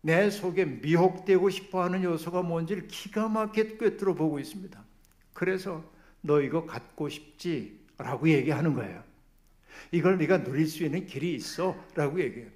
내 0.00 0.28
속에 0.28 0.64
미혹되고 0.64 1.50
싶어 1.50 1.84
하는 1.84 2.02
요소가 2.02 2.42
뭔지를 2.42 2.88
기가 2.88 3.28
막히게 3.28 3.76
꿰뚫어 3.78 4.14
보고 4.14 4.40
있습니다. 4.40 4.84
그래서 5.32 5.84
너 6.20 6.40
이거 6.40 6.66
갖고 6.66 7.08
싶지? 7.08 7.80
라고 7.98 8.28
얘기하는 8.28 8.74
거예요. 8.74 9.11
이걸 9.92 10.18
네가 10.18 10.42
누릴 10.42 10.66
수 10.66 10.82
있는 10.82 11.06
길이 11.06 11.34
있어? 11.34 11.76
라고 11.94 12.20
얘기해요. 12.20 12.48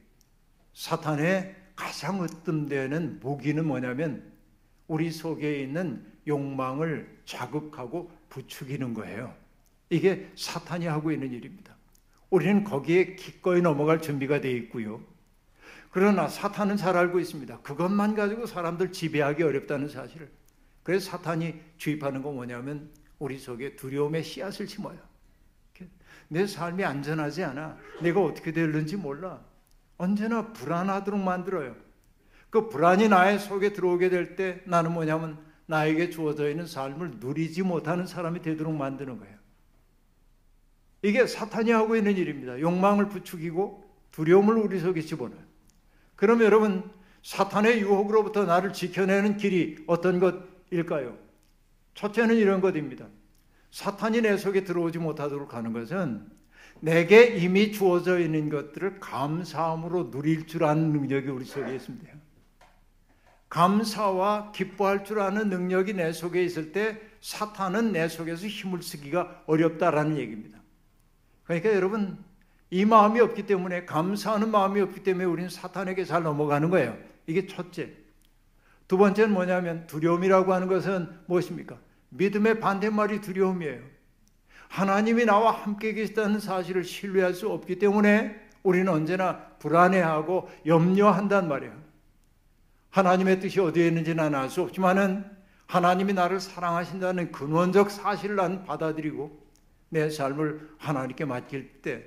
사탄의 0.73 1.55
가장 1.77 2.25
으뜸되는 2.25 3.21
무기는 3.21 3.65
뭐냐면 3.65 4.33
우리 4.89 5.11
속에 5.11 5.61
있는 5.61 6.05
욕망을 6.27 7.21
자극하고 7.25 8.11
부추기는 8.31 8.95
거예요. 8.95 9.35
이게 9.91 10.31
사탄이 10.35 10.87
하고 10.87 11.13
있는 11.13 11.33
일입니다. 11.33 11.77
우리는 12.31 12.65
거기에 12.65 13.15
기꺼이 13.15 13.61
넘어갈 13.61 14.01
준비가 14.01 14.41
되어 14.41 14.53
있고요. 14.53 15.01
그러나 15.91 16.29
사탄은 16.29 16.77
잘 16.77 16.97
알고 16.97 17.21
있습니다. 17.21 17.61
그것만 17.61 18.15
가지고 18.15 18.47
사람들 18.47 18.93
지배하기 18.93 19.43
어렵다는 19.43 19.89
사실을. 19.89 20.31
그래서 20.83 21.11
사탄이 21.11 21.55
주입하는 21.77 22.23
건 22.23 22.35
뭐냐면 22.35 22.91
우리 23.19 23.39
속에 23.39 23.77
두려움의 23.77 24.25
씨앗을 24.25 24.67
심어요. 24.69 24.99
내 26.29 26.47
삶이 26.47 26.85
안전하지 26.85 27.45
않아. 27.45 27.77
내가 28.03 28.23
어떻게 28.23 28.53
될는지 28.53 28.97
몰라. 28.97 29.41
언제나 29.99 30.53
불안하도록 30.53 31.21
만들어요. 31.21 31.75
그 32.51 32.69
불안이 32.69 33.09
나의 33.09 33.39
속에 33.39 33.73
들어오게 33.73 34.09
될 34.09 34.37
때 34.37 34.61
나는 34.67 34.93
뭐냐면 34.93 35.39
나에게 35.67 36.11
주어져 36.11 36.49
있는 36.49 36.67
삶을 36.67 37.15
누리지 37.19 37.63
못하는 37.63 38.07
사람이 38.07 38.43
되도록 38.43 38.75
만드는 38.75 39.19
거예요. 39.19 39.37
이게 41.03 41.27
사탄이 41.27 41.71
하고 41.71 41.97
있는 41.97 42.17
일입니다. 42.17 42.61
욕망을 42.61 43.09
부추기고 43.09 43.85
두려움을 44.13 44.57
우리 44.57 44.79
속에 44.81 45.01
집어넣어요. 45.03 45.45
그럼 46.15 46.43
여러분, 46.43 46.89
사탄의 47.23 47.81
유혹으로부터 47.81 48.45
나를 48.45 48.73
지켜내는 48.73 49.37
길이 49.37 49.85
어떤 49.87 50.21
것일까요? 50.21 51.17
첫째는 51.95 52.37
이런 52.37 52.61
것입니다. 52.61 53.07
사탄이 53.77 54.23
내 54.23 54.39
속에 54.39 54.65
들어오지 54.65 54.99
못하도록 54.99 55.53
하는 55.53 55.75
것은 55.75 56.27
내게 56.81 57.37
이미 57.37 57.73
주어져 57.73 58.19
있는 58.19 58.49
것들을 58.49 59.01
감사함으로 59.01 60.11
누릴 60.11 60.47
줄 60.47 60.65
아는 60.65 60.93
능력이 60.93 61.29
우리 61.29 61.45
속에 61.45 61.75
있습니다. 61.75 62.11
감사와 63.51 64.53
기뻐할 64.53 65.05
줄 65.05 65.21
아는 65.21 65.51
능력이 65.51 65.93
내 65.93 66.11
속에 66.13 66.43
있을 66.43 66.73
때 66.73 66.99
사탄은 67.21 67.93
내 67.93 68.09
속에서 68.09 68.47
힘을 68.47 68.83
쓰기가 68.83 69.43
어렵다라는 69.45 70.17
얘기입니다. 70.17 70.59
그러니까 71.45 71.75
여러분 71.75 72.17
이 72.71 72.87
마음이 72.87 73.21
없기 73.21 73.45
때문에 73.45 73.85
감사하는 73.85 74.51
마음이 74.51 74.81
없기 74.81 75.03
때문에 75.03 75.27
우리는 75.27 75.51
사탄에게 75.51 76.07
잘 76.07 76.23
넘어가는 76.23 76.71
거예요. 76.71 76.97
이게 77.27 77.47
첫째. 77.47 77.93
두 78.89 78.97
번째는 78.97 79.35
뭐냐면 79.35 79.87
두려움이라고 79.87 80.55
하는 80.55 80.67
것은 80.67 81.11
무엇입니까? 81.27 81.77
믿음의 82.11 82.61
반대말이 82.61 83.21
두려움이에요. 83.21 83.81
하나님이 84.69 85.25
나와 85.25 85.53
함께 85.53 85.93
계시다는 85.93 86.41
사실을 86.41 86.85
신뢰할 86.85 87.35
수 87.35 87.51
없기 87.51 87.79
때문에 87.79 88.35
우리는 88.63 88.89
언제나 88.93 89.39
불안해하고 89.59 90.49
염려한단 90.67 91.49
말이에요. 91.49 91.87
하나님의 92.91 93.41
뜻이 93.41 93.61
어디에 93.61 93.89
있는지 93.89 94.15
나는 94.15 94.39
알수 94.39 94.63
없지만은 94.63 95.25
하나님이 95.67 96.15
나를 96.15 96.41
사랑하신다는 96.41 97.33
근원적 97.33 97.91
사실을 97.91 98.37
나는 98.37 98.65
받아들이고 98.65 99.47
내 99.89 100.11
삶을 100.11 100.71
하나님께 100.79 101.25
맡길 101.25 101.83
때 101.83 102.05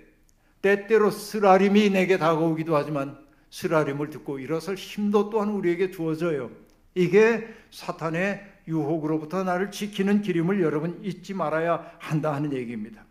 때때로 0.62 1.12
쓰라림이 1.12 1.90
내게 1.92 2.18
다가오기도 2.18 2.76
하지만 2.76 3.18
쓰라림을 3.50 4.10
듣고 4.10 4.40
일어설 4.40 4.76
힘도 4.76 5.30
또한 5.30 5.50
우리에게 5.50 5.92
주어져요. 5.92 6.52
이게 6.96 7.48
사탄의 7.72 8.46
유혹으로부터 8.67 9.43
나를 9.43 9.72
지키는 9.72 10.22
길임을 10.22 10.62
여러분 10.62 11.00
잊지 11.04 11.34
말아야 11.34 11.91
한다 12.00 12.34
하는 12.34 12.54
얘기입니다. 12.54 13.06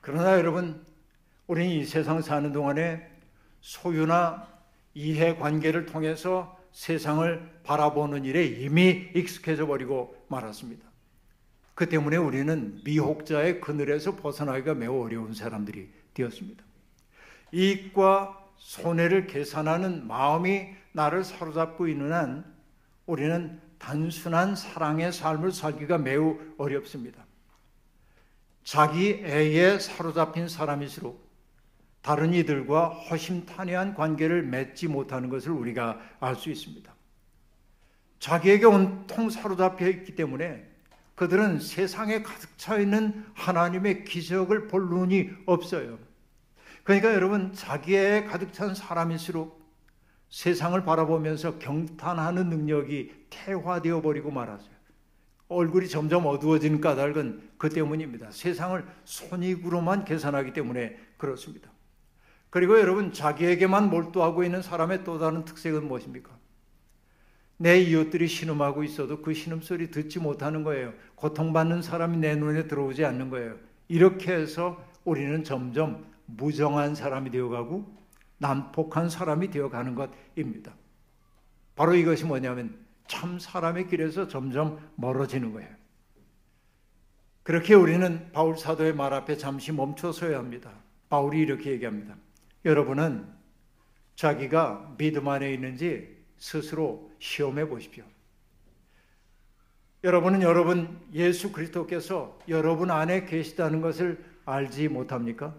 그러나 0.00 0.38
여러분, 0.38 0.84
우리는 1.46 1.70
이 1.70 1.84
세상 1.84 2.22
사는 2.22 2.52
동안에 2.52 3.08
소유나 3.60 4.48
이해 4.94 5.36
관계를 5.36 5.86
통해서 5.86 6.58
세상을 6.72 7.60
바라보는 7.64 8.24
일에 8.24 8.44
이미 8.44 9.08
익숙해져 9.14 9.66
버리고 9.66 10.16
말았습니다. 10.28 10.84
그 11.74 11.88
때문에 11.88 12.16
우리는 12.16 12.80
미혹자의 12.84 13.60
그늘에서 13.60 14.16
벗어나기가 14.16 14.74
매우 14.74 15.02
어려운 15.04 15.32
사람들이 15.34 15.90
되었습니다. 16.14 16.62
이익과 17.52 18.38
손해를 18.56 19.26
계산하는 19.26 20.06
마음이 20.06 20.68
나를 20.92 21.24
사로잡고 21.24 21.88
있는 21.88 22.12
한 22.12 22.44
우리는 23.06 23.60
단순한 23.82 24.54
사랑의 24.54 25.12
삶을 25.12 25.50
살기가 25.50 25.98
매우 25.98 26.38
어렵습니다. 26.56 27.26
자기 28.62 29.20
애에 29.24 29.80
사로잡힌 29.80 30.48
사람일수록 30.48 31.20
다른 32.00 32.32
이들과 32.32 32.88
허심탄회한 32.88 33.94
관계를 33.94 34.44
맺지 34.44 34.86
못하는 34.86 35.28
것을 35.28 35.50
우리가 35.50 36.00
알 36.20 36.36
수 36.36 36.50
있습니다. 36.50 36.94
자기에게 38.20 38.66
온통 38.66 39.30
사로잡혀 39.30 39.88
있기 39.88 40.14
때문에 40.14 40.64
그들은 41.16 41.58
세상에 41.58 42.22
가득 42.22 42.56
차 42.56 42.78
있는 42.78 43.26
하나님의 43.34 44.04
기적을 44.04 44.68
볼 44.68 44.88
눈이 44.88 45.30
없어요. 45.46 45.98
그러니까 46.84 47.12
여러분, 47.14 47.52
자기에 47.52 48.24
가득 48.24 48.52
찬 48.52 48.76
사람일수록 48.76 49.61
세상을 50.32 50.82
바라보면서 50.82 51.58
경탄하는 51.58 52.48
능력이 52.48 53.26
퇴화되어 53.28 54.00
버리고 54.00 54.30
말았어요. 54.30 54.72
얼굴이 55.48 55.88
점점 55.88 56.24
어두워지는 56.24 56.80
까닭은 56.80 57.50
그 57.58 57.68
때문입니다. 57.68 58.30
세상을 58.30 58.82
손익으로만 59.04 60.06
계산하기 60.06 60.54
때문에 60.54 60.96
그렇습니다. 61.18 61.70
그리고 62.48 62.80
여러분 62.80 63.12
자기에게만 63.12 63.90
몰두하고 63.90 64.42
있는 64.42 64.62
사람의 64.62 65.04
또 65.04 65.18
다른 65.18 65.44
특색은 65.44 65.86
무엇입니까? 65.86 66.30
내 67.58 67.78
이웃들이 67.80 68.26
신음하고 68.26 68.84
있어도 68.84 69.20
그 69.20 69.34
신음소리 69.34 69.90
듣지 69.90 70.18
못하는 70.18 70.64
거예요. 70.64 70.94
고통받는 71.16 71.82
사람이 71.82 72.16
내 72.16 72.34
눈에 72.36 72.66
들어오지 72.68 73.04
않는 73.04 73.28
거예요. 73.28 73.56
이렇게 73.86 74.32
해서 74.32 74.82
우리는 75.04 75.44
점점 75.44 76.06
무정한 76.24 76.94
사람이 76.94 77.30
되어가고 77.30 78.01
난폭한 78.42 79.08
사람이 79.08 79.50
되어가는 79.50 79.94
것입니다. 79.94 80.74
바로 81.76 81.94
이것이 81.94 82.24
뭐냐면 82.24 82.76
참 83.06 83.38
사람의 83.38 83.88
길에서 83.88 84.28
점점 84.28 84.78
멀어지는 84.96 85.52
거예요. 85.52 85.70
그렇게 87.42 87.74
우리는 87.74 88.30
바울 88.32 88.58
사도의 88.58 88.94
말 88.94 89.14
앞에 89.14 89.36
잠시 89.36 89.72
멈춰서야 89.72 90.38
합니다. 90.38 90.72
바울이 91.08 91.40
이렇게 91.40 91.70
얘기합니다. 91.70 92.16
여러분은 92.64 93.26
자기가 94.16 94.94
믿음 94.98 95.28
안에 95.28 95.52
있는지 95.52 96.24
스스로 96.36 97.10
시험해 97.18 97.68
보십시오. 97.68 98.04
여러분은 100.04 100.42
여러분 100.42 101.00
예수 101.12 101.52
그리스도께서 101.52 102.38
여러분 102.48 102.90
안에 102.90 103.24
계시다는 103.24 103.80
것을 103.80 104.24
알지 104.44 104.88
못합니까? 104.88 105.54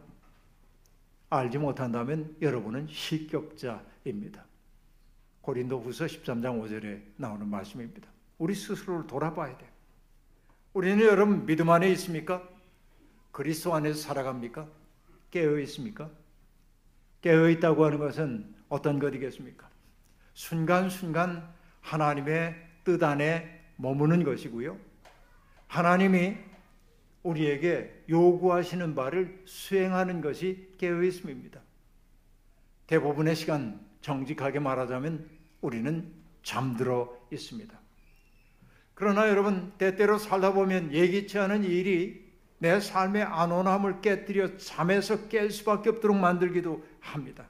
알지 1.33 1.57
못한다면 1.57 2.35
여러분은 2.41 2.87
실격자입니다. 2.87 4.45
고린도후서 5.41 6.05
13장 6.05 6.61
5절에 6.61 7.01
나오는 7.17 7.47
말씀입니다. 7.47 8.07
우리 8.37 8.55
스스로를 8.55 9.07
돌아봐야 9.07 9.57
돼. 9.57 9.67
우리는 10.73 11.03
여러분 11.03 11.45
믿음 11.45 11.69
안에 11.69 11.89
있습니까? 11.91 12.41
그리스도 13.31 13.73
안에서 13.73 13.99
살아갑니까? 13.99 14.67
깨어 15.31 15.59
있습니까? 15.59 16.09
깨어 17.21 17.49
있다고 17.49 17.85
하는 17.85 17.97
것은 17.97 18.53
어떤 18.69 18.99
것이겠습니까? 18.99 19.69
순간순간 20.33 21.51
하나님의 21.81 22.55
뜻 22.83 23.01
안에 23.03 23.61
머무는 23.77 24.23
것이고요. 24.23 24.77
하나님이 25.67 26.37
우리에게 27.23 28.03
요구하시는 28.09 28.95
바를 28.95 29.41
수행하는 29.45 30.21
것이 30.21 30.73
깨어 30.77 31.03
있음입니다. 31.03 31.61
대부분의 32.87 33.35
시간 33.35 33.79
정직하게 34.01 34.59
말하자면 34.59 35.29
우리는 35.61 36.11
잠들어 36.43 37.17
있습니다. 37.31 37.79
그러나 38.93 39.29
여러분 39.29 39.71
때때로 39.77 40.17
살다 40.17 40.53
보면 40.53 40.93
예기치 40.93 41.39
않은 41.39 41.63
일이 41.63 42.23
내 42.59 42.79
삶의 42.79 43.23
안온함을 43.23 44.01
깨뜨려 44.01 44.57
잠에서 44.57 45.27
깰 45.27 45.49
수밖에 45.51 45.89
없도록 45.89 46.15
만들기도 46.17 46.83
합니다. 46.99 47.49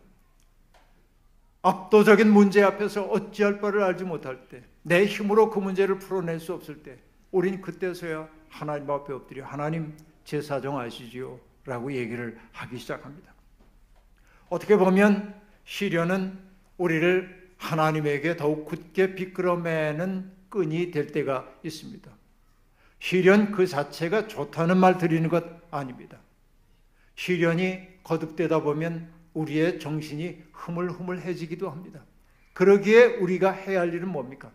압도적인 1.62 2.32
문제 2.32 2.62
앞에서 2.62 3.04
어찌할 3.06 3.60
바를 3.60 3.84
알지 3.84 4.04
못할 4.04 4.48
때, 4.50 4.64
내 4.82 5.06
힘으로 5.06 5.50
그 5.50 5.60
문제를 5.60 6.00
풀어낼 6.00 6.40
수 6.40 6.54
없을 6.54 6.84
때, 6.84 6.98
우린 7.32 7.62
그때서야 7.62 8.28
하나님 8.54 8.90
앞에 8.90 9.12
엎드려 9.12 9.46
하나님 9.46 9.98
제 10.24 10.40
사정 10.40 10.78
아시지요? 10.78 11.40
라고 11.66 11.92
얘기를 11.92 12.38
하기 12.52 12.78
시작합니다. 12.78 13.34
어떻게 14.48 14.78
보면 14.78 15.34
시련은 15.66 16.38
우리를 16.78 17.52
하나님에게 17.58 18.38
더욱 18.38 18.66
굳게 18.66 19.16
비끄러매는 19.16 20.32
끈이 20.50 20.92
될 20.92 21.08
때가 21.08 21.50
있습니다. 21.64 22.12
시련 23.00 23.52
그 23.52 23.66
자체가 23.66 24.28
좋다는 24.28 24.78
말 24.78 24.98
드리는 24.98 25.28
것 25.30 25.44
아닙니다. 25.72 26.20
시련이 27.16 28.04
거듭되다 28.04 28.62
보면 28.62 29.12
우리의 29.34 29.80
정신이 29.80 30.44
흐물흐물해지기도 30.52 31.70
합니다. 31.72 32.06
그러기에 32.54 33.06
우리가 33.18 33.52
해야 33.52 33.82
할 33.82 33.94
일은 33.94 34.10
뭡니까? 34.10 34.52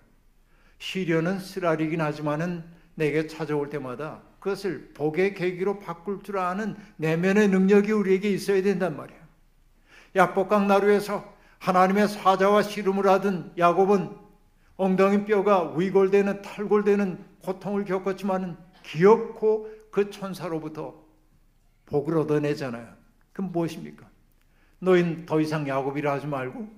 시련은 0.78 1.40
쓰라리긴 1.40 2.00
하지만은 2.00 2.77
내게 2.98 3.28
찾아올 3.28 3.70
때마다 3.70 4.22
그것을 4.40 4.90
복의 4.92 5.34
계기로 5.34 5.78
바꿀 5.78 6.20
줄 6.24 6.38
아는 6.38 6.76
내면의 6.96 7.46
능력이 7.48 7.92
우리에게 7.92 8.28
있어야 8.30 8.60
된단 8.60 8.96
말이에요. 8.96 9.20
약복강 10.16 10.66
나루에서 10.66 11.32
하나님의 11.60 12.08
사자와 12.08 12.62
씨름을 12.62 13.06
하던 13.06 13.52
야곱은 13.56 14.16
엉덩이 14.76 15.24
뼈가 15.26 15.72
위골되는 15.76 16.42
탈골되는 16.42 17.24
고통을 17.42 17.84
겪었지만은 17.84 18.56
기어코 18.82 19.68
그 19.92 20.10
천사로부터 20.10 21.00
복을 21.86 22.18
얻어내잖아요. 22.18 22.88
그럼 23.32 23.52
무엇입니까? 23.52 24.08
너희는 24.80 25.26
더 25.26 25.40
이상 25.40 25.68
야곱이라 25.68 26.14
하지 26.14 26.26
말고 26.26 26.68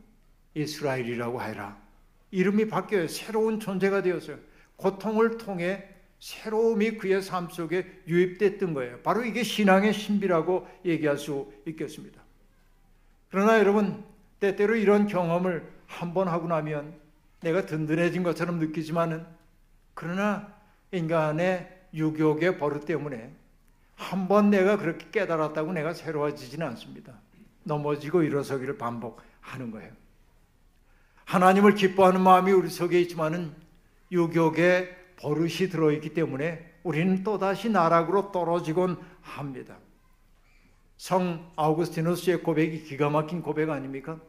이스라엘이라고 0.55 1.43
해라. 1.43 1.79
이름이 2.31 2.69
바뀌어요. 2.69 3.09
새로운 3.09 3.59
존재가 3.59 4.03
되었어요. 4.03 4.37
고통을 4.77 5.39
통해 5.39 6.00
새로움이 6.21 6.99
그의 6.99 7.23
삶 7.23 7.49
속에 7.49 8.03
유입됐던 8.07 8.75
거예요. 8.75 9.01
바로 9.01 9.25
이게 9.25 9.43
신앙의 9.43 9.93
신비라고 9.95 10.69
얘기할 10.85 11.17
수 11.19 11.53
있겠습니다. 11.67 12.23
그러나 13.31 13.59
여러분, 13.59 14.05
때때로 14.39 14.77
이런 14.77 15.07
경험을 15.07 15.67
한 15.87 16.15
번 16.15 16.29
하고 16.29 16.47
나면 16.47 16.95
내가 17.41 17.67
든든해진 17.67 18.23
것처럼 18.23 18.59
느끼지만은 18.59 19.27
그러나 19.95 20.53
인간의 20.93 21.79
유격의 21.95 22.59
버릇 22.59 22.85
때문에 22.85 23.33
한 23.97 24.29
번 24.29 24.51
내가 24.51 24.77
그렇게 24.79 25.07
깨달았다고 25.11 25.73
내가 25.73 25.93
새로워지지는 25.95 26.67
않습니다. 26.69 27.15
넘어지고 27.65 28.23
일어서기를 28.23 28.79
반복하는 28.79 29.71
거예요. 29.71 29.91
하나님을 31.25 31.75
기뻐하는 31.75 32.21
마음이 32.21 32.51
우리 32.53 32.69
속에 32.69 33.01
있지만은 33.03 33.53
유격의 34.11 34.97
버릇이 35.21 35.69
들어있기 35.71 36.15
때문에 36.15 36.79
우리는 36.83 37.23
또다시 37.23 37.69
나락으로 37.71 38.33
떨어지곤 38.33 38.99
합니다. 39.21 39.79
성 40.97 41.51
아우구스티누스의 41.57 42.43
고백이 42.43 42.85
기가 42.85 43.11
막힌 43.11 43.43
고백 43.43 43.71
아닙니까? 43.71 44.21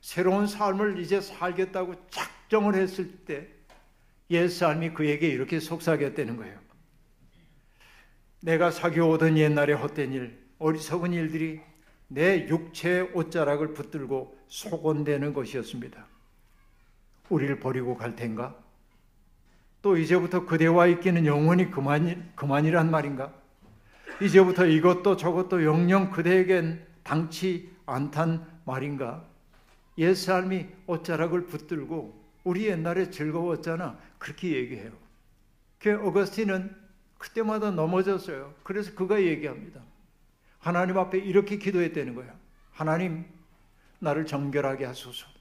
새로운 0.00 0.46
삶을 0.46 0.98
이제 0.98 1.20
살겠다고 1.20 1.94
작정을 2.10 2.74
했을 2.74 3.24
때 3.24 3.62
옛 4.32 4.48
삶이 4.48 4.94
그에게 4.94 5.28
이렇게 5.28 5.60
속삭였다는 5.60 6.36
거예요. 6.38 6.58
내가 8.40 8.70
사귀어오던 8.70 9.36
옛날의 9.36 9.76
헛된 9.76 10.12
일, 10.14 10.42
어리석은 10.58 11.12
일들이 11.12 11.60
내 12.08 12.48
육체의 12.48 13.10
옷자락을 13.14 13.74
붙들고 13.74 14.38
속원되는 14.48 15.34
것이었습니다. 15.34 16.06
우리를 17.28 17.60
버리고 17.60 17.96
갈 17.96 18.16
텐가? 18.16 18.61
또 19.82 19.96
이제부터 19.96 20.46
그대와 20.46 20.86
있기는 20.86 21.26
영원히 21.26 21.70
그만, 21.70 22.32
그만이란 22.36 22.90
말인가? 22.90 23.32
이제부터 24.20 24.66
이것도 24.66 25.16
저것도 25.16 25.64
영영 25.64 26.12
그대에겐 26.12 26.86
당치 27.02 27.68
않단 27.86 28.46
말인가? 28.64 29.24
옛 29.98 30.14
삶이 30.14 30.68
옷자락을 30.86 31.46
붙들고 31.46 32.22
우리 32.44 32.66
옛날에 32.66 33.10
즐거웠잖아. 33.10 33.98
그렇게 34.18 34.52
얘기해요. 34.56 34.92
그 35.80 35.94
어거스틴은 35.94 36.74
그때마다 37.18 37.72
넘어졌어요. 37.72 38.54
그래서 38.62 38.94
그가 38.94 39.20
얘기합니다. 39.20 39.80
하나님 40.60 40.96
앞에 40.98 41.18
이렇게 41.18 41.56
기도했다는 41.58 42.14
거예요. 42.14 42.32
하나님, 42.70 43.24
나를 43.98 44.26
정결하게 44.26 44.84
하소서. 44.84 45.31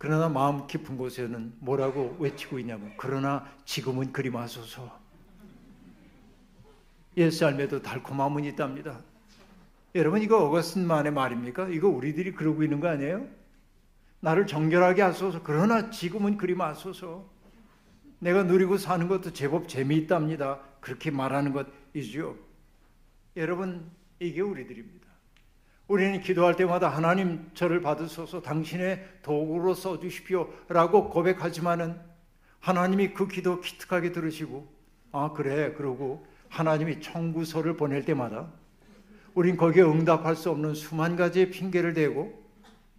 그러나 0.00 0.30
마음 0.30 0.66
깊은 0.66 0.96
곳에는 0.96 1.52
뭐라고 1.58 2.16
외치고 2.18 2.58
있냐면, 2.58 2.90
그러나 2.96 3.46
지금은 3.66 4.12
그리 4.12 4.30
마소서. 4.30 4.98
옛삶에도 7.18 7.82
달콤함은 7.82 8.44
있답니다. 8.44 8.98
여러분, 9.94 10.22
이거 10.22 10.42
어거스틴만의 10.46 11.12
말입니까? 11.12 11.68
이거 11.68 11.88
우리들이 11.88 12.32
그러고 12.32 12.62
있는 12.62 12.80
거 12.80 12.88
아니에요? 12.88 13.28
나를 14.20 14.46
정결하게 14.46 15.02
하소서. 15.02 15.42
그러나 15.42 15.90
지금은 15.90 16.38
그리 16.38 16.54
마소서. 16.54 17.28
내가 18.20 18.42
누리고 18.44 18.78
사는 18.78 19.06
것도 19.06 19.34
제법 19.34 19.68
재미있답니다. 19.68 20.60
그렇게 20.80 21.10
말하는 21.10 21.52
것이죠. 21.52 22.38
여러분, 23.36 23.90
이게 24.18 24.40
우리들입니다. 24.40 24.99
우리는 25.90 26.20
기도할 26.20 26.54
때마다 26.54 26.88
하나님 26.88 27.50
저를 27.52 27.80
받으소서 27.80 28.40
당신의 28.42 29.04
도구로 29.22 29.74
써주십시오 29.74 30.48
라고 30.68 31.10
고백하지만은 31.10 31.98
하나님이 32.60 33.12
그 33.12 33.26
기도 33.26 33.60
기특하게 33.60 34.12
들으시고 34.12 34.72
아 35.10 35.32
그래 35.32 35.72
그러고 35.72 36.24
하나님이 36.48 37.00
청구서를 37.00 37.76
보낼 37.76 38.04
때마다 38.04 38.52
우린 39.34 39.56
거기에 39.56 39.82
응답할 39.82 40.36
수 40.36 40.50
없는 40.50 40.74
수만 40.74 41.16
가지의 41.16 41.50
핑계를 41.50 41.92
대고 41.92 42.40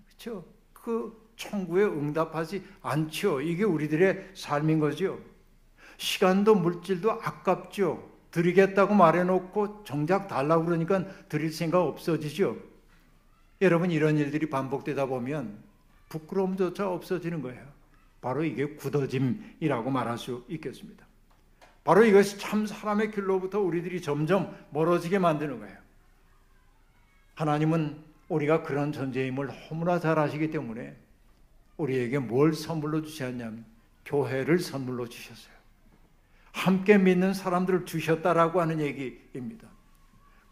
그렇죠? 0.07 0.43
그 0.73 1.31
청구에 1.37 1.85
응답하지 1.85 2.61
않죠. 2.81 3.39
이게 3.39 3.63
우리들의 3.63 4.31
삶인 4.33 4.81
거죠. 4.81 5.17
시간도 5.95 6.55
물질도 6.55 7.09
아깝죠. 7.09 8.11
드리겠다고 8.31 8.93
말해놓고 8.95 9.85
정작 9.85 10.27
달라고 10.27 10.65
그러니까 10.65 11.05
드릴 11.29 11.53
생각 11.53 11.83
없어지죠. 11.83 12.70
여러분 13.61 13.91
이런 13.91 14.17
일들이 14.17 14.49
반복되다 14.49 15.05
보면 15.05 15.63
부끄러움조차 16.09 16.89
없어지는 16.89 17.41
거예요. 17.41 17.63
바로 18.19 18.43
이게 18.43 18.75
굳어짐이라고 18.75 19.89
말할 19.89 20.17
수 20.17 20.43
있겠습니다. 20.49 21.05
바로 21.83 22.03
이것이 22.03 22.37
참 22.37 22.65
사람의 22.65 23.11
길로부터 23.11 23.59
우리들이 23.59 24.01
점점 24.01 24.55
멀어지게 24.71 25.19
만드는 25.19 25.59
거예요. 25.59 25.77
하나님은 27.35 28.03
우리가 28.29 28.63
그런 28.63 28.91
존재임을 28.91 29.49
너무나 29.69 29.99
잘 29.99 30.19
아시기 30.19 30.51
때문에 30.51 30.95
우리에게 31.77 32.19
뭘 32.19 32.53
선물로 32.53 33.01
주셨냐면 33.01 33.65
교회를 34.05 34.59
선물로 34.59 35.07
주셨어요. 35.07 35.53
함께 36.51 36.97
믿는 36.97 37.33
사람들을 37.33 37.85
주셨다라고 37.85 38.61
하는 38.61 38.79
얘기입니다. 38.79 39.67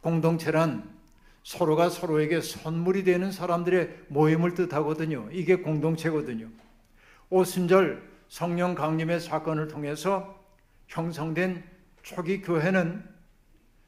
공동체란 0.02 0.99
서로가 1.44 1.90
서로에게 1.90 2.42
선물이 2.42 3.04
되는 3.04 3.32
사람들의 3.32 4.06
모임을 4.10 4.54
뜻하거든요. 4.54 5.30
이게 5.32 5.58
공동체거든요. 5.58 6.48
오순절 7.30 8.08
성령 8.28 8.76
강림의 8.76 9.20
사건을 9.20 9.68
통해서 9.68 10.40
형성된 10.88 11.64
초기 12.04 12.42
교회는 12.42 13.04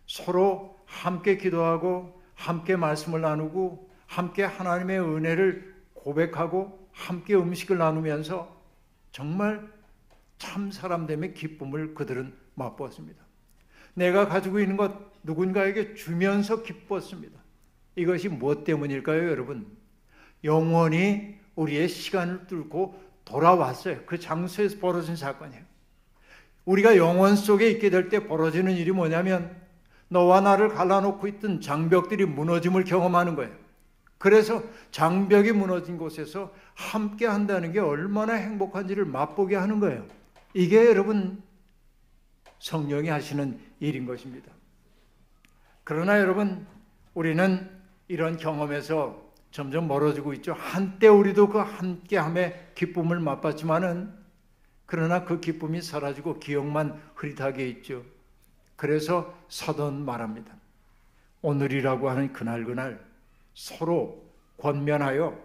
서로 0.08 0.78
함께 0.86 1.38
기도하고 1.38 2.22
함께 2.36 2.76
말씀을 2.76 3.22
나누고 3.22 3.90
함께 4.08 4.44
하나님의 4.44 5.00
은혜를 5.00 5.76
고백하고 5.94 6.90
함께 6.92 7.36
음식을 7.36 7.78
나누면서 7.78 8.62
정말 9.12 9.72
참 10.38 10.72
사람됨의 10.72 11.34
기쁨을 11.34 11.94
그들은 11.94 12.36
맛보았습니다. 12.56 13.24
내가 13.94 14.28
가지고 14.28 14.60
있는 14.60 14.78
것 14.78 14.94
누군가에게 15.24 15.94
주면서 15.96 16.64
기뻤습니다. 16.64 17.40
이것이 17.96 18.30
무엇 18.30 18.64
때문일까요, 18.64 19.30
여러분? 19.30 19.68
영원히 20.44 21.38
우리의 21.56 21.88
시간을 21.90 22.48
뚫고 22.48 23.00
돌아왔어요. 23.26 24.00
그 24.06 24.20
장소에서 24.20 24.80
벌어진 24.80 25.16
사건이에요. 25.16 25.64
우리가 26.66 26.98
영원 26.98 27.36
속에 27.36 27.70
있게 27.70 27.90
될 27.90 28.10
때 28.10 28.28
벌어지는 28.28 28.74
일이 28.74 28.92
뭐냐면 28.92 29.56
너와 30.08 30.42
나를 30.42 30.70
갈라놓고 30.70 31.28
있던 31.28 31.62
장벽들이 31.62 32.26
무너짐을 32.26 32.84
경험하는 32.84 33.36
거예요. 33.36 33.52
그래서 34.18 34.64
장벽이 34.92 35.52
무너진 35.52 35.98
곳에서 35.98 36.54
함께 36.76 37.26
한다는 37.26 37.72
게 37.72 37.80
얼마나 37.80 38.34
행복한지를 38.34 39.06
맛보게 39.06 39.56
하는 39.56 39.80
거예요. 39.80 40.06
이게 40.54 40.86
여러분 40.86 41.42
성령이 42.62 43.10
하시는 43.10 43.60
일인 43.80 44.06
것입니다. 44.06 44.52
그러나 45.84 46.20
여러분 46.20 46.66
우리는 47.16 47.70
이런 48.08 48.38
경험에서 48.38 49.32
점점 49.50 49.88
멀어지고 49.88 50.34
있죠. 50.36 50.54
한때 50.54 51.08
우리도 51.08 51.50
그 51.50 51.58
함께함의 51.58 52.72
기쁨을 52.76 53.20
맛봤지만은 53.20 54.14
그러나 54.86 55.26
그 55.26 55.40
기쁨이 55.40 55.82
사라지고 55.82 56.40
기억만 56.40 57.02
흐릿하게 57.16 57.68
있죠. 57.70 58.04
그래서 58.76 59.36
사돈 59.50 60.06
말합니다. 60.06 60.54
오늘이라고 61.42 62.10
하는 62.10 62.32
그날 62.32 62.64
그날 62.64 63.04
서로 63.56 64.24
권면하여 64.58 65.38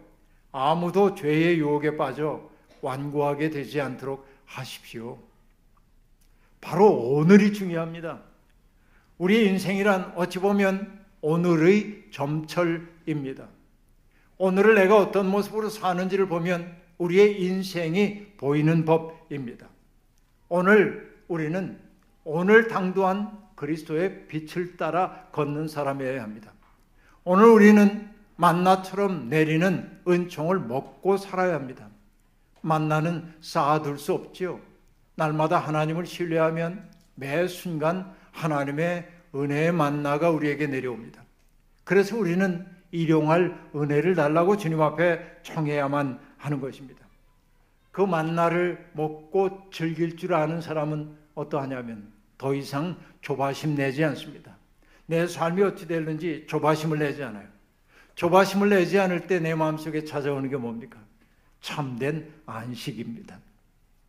아무도 0.52 1.14
죄의 1.14 1.58
유혹에 1.58 1.96
빠져 1.96 2.50
완고하게 2.82 3.50
되지 3.50 3.80
않도록 3.80 4.26
하십시오. 4.44 5.18
바로 6.66 6.90
오늘이 6.90 7.52
중요합니다. 7.52 8.18
우리 9.18 9.46
인생이란 9.46 10.14
어찌 10.16 10.40
보면 10.40 10.98
오늘의 11.20 12.06
점철입니다. 12.10 13.46
오늘을 14.36 14.74
내가 14.74 14.96
어떤 14.96 15.30
모습으로 15.30 15.68
사는지를 15.68 16.26
보면 16.26 16.74
우리의 16.98 17.40
인생이 17.40 18.32
보이는 18.36 18.84
법입니다. 18.84 19.68
오늘 20.48 21.16
우리는 21.28 21.78
오늘 22.24 22.66
당도한 22.66 23.38
그리스도의 23.54 24.26
빛을 24.26 24.76
따라 24.76 25.28
걷는 25.30 25.68
사람이어야 25.68 26.20
합니다. 26.20 26.52
오늘 27.22 27.44
우리는 27.44 28.10
만나처럼 28.34 29.28
내리는 29.28 30.00
은총을 30.08 30.58
먹고 30.58 31.16
살아야 31.16 31.54
합니다. 31.54 31.88
만나는 32.60 33.34
쌓아둘 33.40 34.00
수 34.00 34.14
없지요. 34.14 34.65
날마다 35.16 35.58
하나님을 35.58 36.06
신뢰하면 36.06 36.88
매 37.14 37.48
순간 37.48 38.14
하나님의 38.32 39.08
은혜의 39.34 39.72
만나가 39.72 40.30
우리에게 40.30 40.66
내려옵니다. 40.66 41.24
그래서 41.84 42.16
우리는 42.16 42.66
일용할 42.90 43.58
은혜를 43.74 44.14
달라고 44.14 44.56
주님 44.56 44.80
앞에 44.80 45.20
청해야만 45.42 46.18
하는 46.36 46.60
것입니다. 46.60 47.04
그 47.90 48.02
만나를 48.02 48.90
먹고 48.92 49.70
즐길 49.72 50.16
줄 50.16 50.34
아는 50.34 50.60
사람은 50.60 51.16
어떠하냐면 51.34 52.12
더 52.38 52.54
이상 52.54 52.96
조바심 53.22 53.74
내지 53.74 54.04
않습니다. 54.04 54.56
내 55.06 55.26
삶이 55.26 55.62
어찌 55.62 55.86
될는지 55.86 56.44
조바심을 56.48 56.98
내지 56.98 57.22
않아요. 57.22 57.46
조바심을 58.16 58.68
내지 58.70 58.98
않을 58.98 59.26
때 59.26 59.40
내 59.40 59.54
마음속에 59.54 60.04
찾아오는 60.04 60.48
게 60.50 60.56
뭡니까? 60.56 60.98
참된 61.60 62.30
안식입니다. 62.44 63.38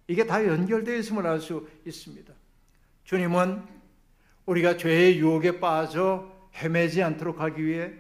이게 0.08 0.26
다 0.26 0.46
연결되어 0.46 0.98
있음을 0.98 1.28
알 1.28 1.40
수 1.40 1.68
있습니다. 1.86 2.34
주님은 3.04 3.62
우리가 4.46 4.78
죄의 4.78 5.20
유혹에 5.20 5.60
빠져 5.60 6.32
헤매지 6.56 7.04
않도록 7.04 7.42
하기 7.42 7.66
위해 7.66 7.94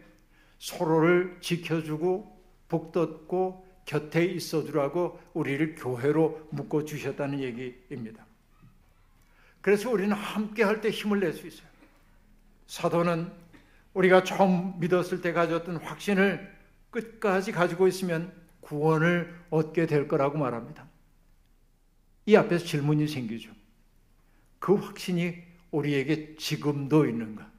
서로를 0.60 1.38
지켜주고 1.42 2.36
복돋고 2.70 3.66
곁에 3.86 4.26
있어 4.26 4.64
주라고 4.66 5.20
우리를 5.34 5.76
교회로 5.76 6.50
묶어 6.52 6.84
주셨다는 6.84 7.40
얘기입니다. 7.42 8.26
그래서 9.62 9.90
우리는 9.90 10.14
함께 10.16 10.64
할 10.64 10.82
때 10.82 10.90
힘을 10.90 11.20
낼 11.20 11.34
수 11.34 11.48
있어요. 11.48 11.68
사도는 12.68 13.32
우리가 13.94 14.24
처음 14.24 14.80
믿었을 14.80 15.22
때 15.22 15.32
가졌던 15.34 15.78
확신을 15.78 16.54
끝까지 16.92 17.52
가지고 17.52 17.88
있으면 17.88 18.32
구원을 18.62 19.34
얻게 19.50 19.86
될 19.88 20.08
거라고 20.08 20.38
말합니다. 20.38 20.88
이 22.28 22.36
앞에서 22.36 22.66
질문이 22.66 23.08
생기죠. 23.08 23.50
그 24.60 24.76
확신이 24.76 25.36
우리에게 25.72 26.36
지금도 26.36 27.08
있는가? 27.08 27.50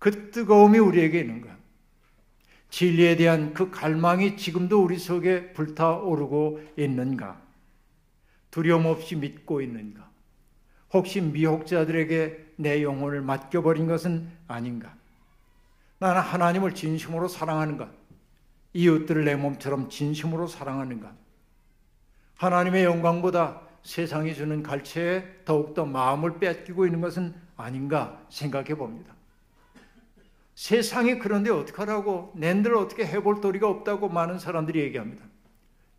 그 0.00 0.30
뜨거움이 0.32 0.78
우리에게 0.78 1.20
있는가? 1.20 1.56
진리에 2.70 3.16
대한 3.16 3.54
그 3.54 3.70
갈망이 3.70 4.36
지금도 4.36 4.82
우리 4.82 4.98
속에 4.98 5.52
불타오르고 5.52 6.60
있는가? 6.76 7.40
두려움 8.50 8.86
없이 8.86 9.14
믿고 9.14 9.62
있는가? 9.62 10.10
혹시 10.92 11.20
미혹자들에게 11.20 12.54
내 12.56 12.82
영혼을 12.82 13.20
맡겨버린 13.20 13.86
것은 13.86 14.28
아닌가? 14.48 14.96
나는 16.00 16.20
하나님을 16.20 16.74
진심으로 16.74 17.28
사랑하는가? 17.28 17.88
이웃들을 18.72 19.24
내 19.24 19.36
몸처럼 19.36 19.90
진심으로 19.90 20.48
사랑하는가? 20.48 21.27
하나님의 22.38 22.84
영광보다 22.84 23.60
세상이 23.82 24.34
주는 24.34 24.62
갈채에 24.62 25.44
더욱더 25.44 25.84
마음을 25.84 26.38
뺏기고 26.38 26.86
있는 26.86 27.00
것은 27.00 27.34
아닌가 27.56 28.24
생각해 28.28 28.74
봅니다. 28.74 29.14
세상이 30.54 31.18
그런데 31.18 31.50
어떡하라고 31.50 32.32
낸들 32.36 32.76
어떻게 32.76 33.06
해볼 33.06 33.40
도리가 33.40 33.68
없다고 33.68 34.08
많은 34.08 34.38
사람들이 34.38 34.80
얘기합니다. 34.80 35.24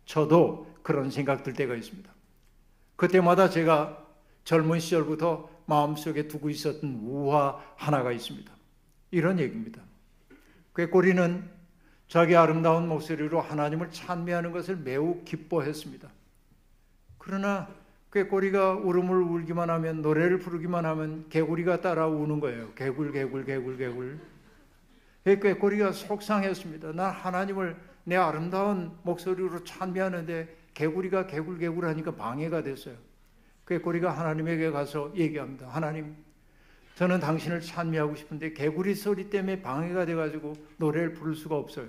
저도 0.06 0.66
그런 0.82 1.10
생각 1.10 1.42
들 1.42 1.52
때가 1.52 1.74
있습니다. 1.74 2.10
그때마다 2.96 3.50
제가 3.50 4.06
젊은 4.44 4.80
시절부터 4.80 5.48
마음속에 5.66 6.26
두고 6.26 6.48
있었던 6.50 7.00
우화 7.04 7.60
하나가 7.76 8.12
있습니다. 8.12 8.50
이런 9.10 9.38
얘기입니다. 9.38 9.82
꾀꼬리는 10.74 11.50
자기 12.08 12.34
아름다운 12.34 12.88
목소리로 12.88 13.40
하나님을 13.40 13.90
찬미하는 13.90 14.52
것을 14.52 14.76
매우 14.76 15.22
기뻐했습니다. 15.24 16.08
그러나 17.20 17.68
꾀꼬리가 18.12 18.72
울음을 18.72 19.14
울기만 19.22 19.70
하면 19.70 20.02
노래를 20.02 20.38
부르기만 20.38 20.84
하면 20.84 21.28
개구리가 21.28 21.80
따라 21.80 22.08
우는 22.08 22.40
거예요. 22.40 22.72
개굴 22.74 23.12
개굴 23.12 23.44
개굴 23.44 23.76
개굴. 23.76 24.18
꾀꼬리가 25.24 25.92
속상했습니다. 25.92 26.92
난 26.92 27.12
하나님을 27.12 27.76
내 28.04 28.16
아름다운 28.16 28.96
목소리로 29.02 29.62
찬미하는데 29.62 30.56
개구리가 30.74 31.26
개굴 31.26 31.58
개굴 31.58 31.84
하니까 31.86 32.16
방해가 32.16 32.62
됐어요. 32.62 32.96
꾀꼬리가 33.68 34.10
하나님에게 34.10 34.70
가서 34.70 35.12
얘기합니다. 35.14 35.68
하나님, 35.68 36.16
저는 36.96 37.20
당신을 37.20 37.60
찬미하고 37.60 38.16
싶은데 38.16 38.54
개구리 38.54 38.94
소리 38.94 39.30
때문에 39.30 39.62
방해가 39.62 40.06
돼가지고 40.06 40.54
노래를 40.78 41.12
부를 41.12 41.36
수가 41.36 41.56
없어요. 41.56 41.86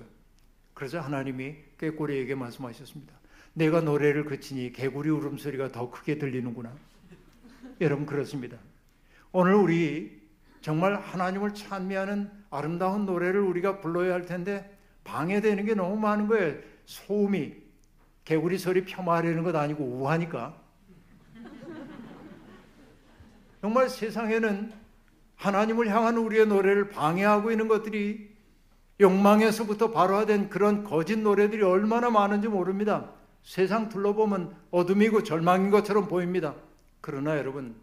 그래서 0.74 1.00
하나님이 1.00 1.56
꾀꼬리에게 1.78 2.34
말씀하셨습니다. 2.34 3.21
내가 3.54 3.80
노래를 3.80 4.24
그치니 4.24 4.72
개구리 4.72 5.10
울음소리가 5.10 5.72
더 5.72 5.90
크게 5.90 6.18
들리는구나. 6.18 6.72
여러분 7.80 8.06
그렇습니다. 8.06 8.56
오늘 9.32 9.54
우리 9.54 10.20
정말 10.60 10.94
하나님을 10.94 11.54
찬미하는 11.54 12.30
아름다운 12.50 13.04
노래를 13.06 13.40
우리가 13.40 13.80
불러야 13.80 14.14
할 14.14 14.24
텐데 14.24 14.78
방해되는 15.04 15.64
게 15.64 15.74
너무 15.74 15.96
많은 15.96 16.28
거예요. 16.28 16.54
소음이 16.84 17.54
개구리 18.24 18.58
소리 18.58 18.84
폄하하려는 18.84 19.42
것 19.42 19.54
아니고 19.54 19.84
우하니까. 19.84 20.60
정말 23.60 23.88
세상에는 23.88 24.72
하나님을 25.36 25.88
향한 25.88 26.16
우리의 26.16 26.46
노래를 26.46 26.90
방해하고 26.90 27.50
있는 27.50 27.68
것들이 27.68 28.32
욕망에서부터 29.00 29.90
발화된 29.90 30.48
그런 30.48 30.84
거짓 30.84 31.18
노래들이 31.18 31.62
얼마나 31.62 32.10
많은지 32.10 32.48
모릅니다. 32.48 33.10
세상 33.42 33.88
둘러보면 33.88 34.54
어둠이고 34.70 35.22
절망인 35.22 35.70
것처럼 35.70 36.08
보입니다. 36.08 36.54
그러나 37.00 37.36
여러분, 37.36 37.74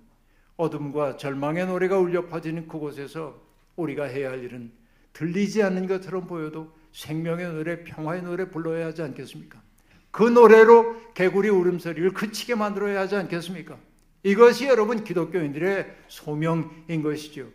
어둠과 0.58 1.18
절망의 1.18 1.68
노래가 1.68 1.98
울려 1.98 2.28
퍼지는 2.28 2.68
그곳에서 2.68 3.42
우리가 3.76 4.06
해야 4.06 4.32
할 4.32 4.44
일은 4.44 4.72
들리지 5.14 5.64
않는 5.64 5.88
것처럼 5.88 6.28
보여도 6.28 6.74
생명의 6.92 7.48
노래, 7.54 7.84
평화의 7.84 8.24
노래 8.24 8.50
불러야 8.50 8.88
하지 8.88 9.02
않겠습니까? 9.02 9.62
그 10.12 10.24
노래로 10.24 11.14
개구리 11.14 11.50
울음소리를 11.50 12.14
그치게 12.14 12.56
만들어야 12.56 13.02
하지 13.02 13.16
않겠습니까? 13.16 13.78
이것이 14.24 14.66
여러분 14.66 15.04
기독교인들의 15.04 15.96
소명인 16.08 17.04
것이죠. 17.04 17.48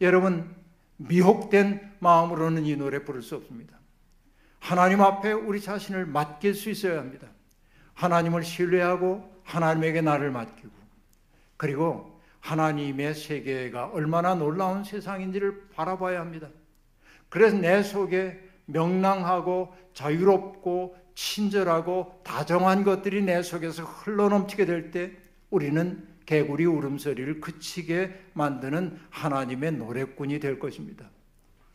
여러분 0.00 0.54
미혹된 0.96 1.96
마음으로는 2.00 2.64
이 2.66 2.76
노래 2.76 3.04
부를 3.04 3.22
수 3.22 3.36
없습니다. 3.36 3.78
하나님 4.58 5.00
앞에 5.00 5.32
우리 5.32 5.60
자신을 5.60 6.06
맡길 6.06 6.54
수 6.54 6.70
있어야 6.70 6.98
합니다. 6.98 7.28
하나님을 7.94 8.42
신뢰하고 8.42 9.30
하나님에게 9.44 10.00
나를 10.00 10.30
맡기고 10.30 10.70
그리고 11.56 12.20
하나님의 12.40 13.14
세계가 13.14 13.88
얼마나 13.88 14.34
놀라운 14.34 14.82
세상인지를 14.84 15.68
바라봐야 15.74 16.20
합니다. 16.20 16.48
그래서 17.28 17.56
내 17.56 17.82
속에 17.82 18.40
명랑하고 18.66 19.74
자유롭고 19.94 20.96
친절하고 21.14 22.20
다정한 22.24 22.84
것들이 22.84 23.22
내 23.22 23.42
속에서 23.42 23.84
흘러넘치게 23.84 24.64
될 24.66 24.90
때 24.90 25.12
우리는 25.50 26.08
개구리 26.26 26.64
울음소리를 26.64 27.40
그치게 27.40 28.28
만드는 28.32 28.98
하나님의 29.10 29.72
노래꾼이 29.72 30.40
될 30.40 30.58
것입니다. 30.58 31.10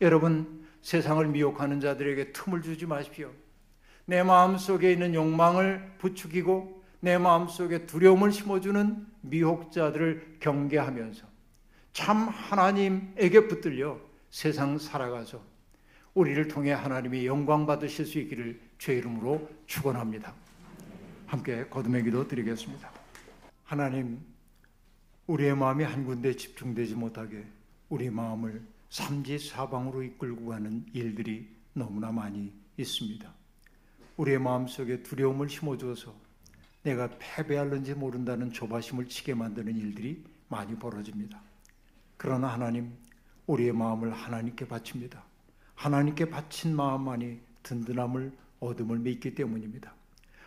여러분, 0.00 0.66
세상을 0.82 1.26
미혹하는 1.28 1.80
자들에게 1.80 2.32
틈을 2.32 2.62
주지 2.62 2.86
마십시오. 2.86 3.30
내 4.08 4.22
마음 4.22 4.56
속에 4.56 4.90
있는 4.90 5.12
욕망을 5.12 5.96
부추기고 5.98 6.82
내 7.00 7.18
마음 7.18 7.46
속에 7.46 7.84
두려움을 7.84 8.32
심어주는 8.32 9.06
미혹자들을 9.20 10.38
경계하면서 10.40 11.26
참 11.92 12.26
하나님에게 12.28 13.48
붙들려 13.48 14.00
세상 14.30 14.78
살아가서 14.78 15.42
우리를 16.14 16.48
통해 16.48 16.72
하나님이 16.72 17.26
영광 17.26 17.66
받으실 17.66 18.06
수 18.06 18.18
있기를 18.20 18.58
죄 18.78 18.94
이름으로 18.94 19.46
축원합니다. 19.66 20.32
함께 21.26 21.66
거듭의 21.68 22.04
기도 22.04 22.26
드리겠습니다. 22.26 22.90
하나님, 23.64 24.20
우리의 25.26 25.54
마음이 25.54 25.84
한 25.84 26.06
군데 26.06 26.34
집중되지 26.34 26.94
못하게 26.94 27.44
우리 27.90 28.08
마음을 28.08 28.62
삼지 28.88 29.38
사방으로 29.38 30.02
이끌고 30.02 30.46
가는 30.46 30.86
일들이 30.94 31.46
너무나 31.74 32.10
많이 32.10 32.50
있습니다. 32.78 33.37
우리의 34.18 34.38
마음속에 34.40 35.02
두려움을 35.02 35.48
심어주어서 35.48 36.14
내가 36.82 37.08
패배할는지 37.18 37.94
모른다는 37.94 38.52
조바심을 38.52 39.08
치게 39.08 39.34
만드는 39.34 39.76
일들이 39.76 40.24
많이 40.48 40.76
벌어집니다. 40.76 41.40
그러나 42.16 42.48
하나님, 42.48 42.92
우리의 43.46 43.72
마음을 43.72 44.12
하나님께 44.12 44.66
바칩니다. 44.66 45.22
하나님께 45.74 46.30
바친 46.30 46.74
마음만이 46.74 47.40
든든함을 47.62 48.32
얻음을 48.60 48.98
믿기 48.98 49.34
때문입니다. 49.34 49.94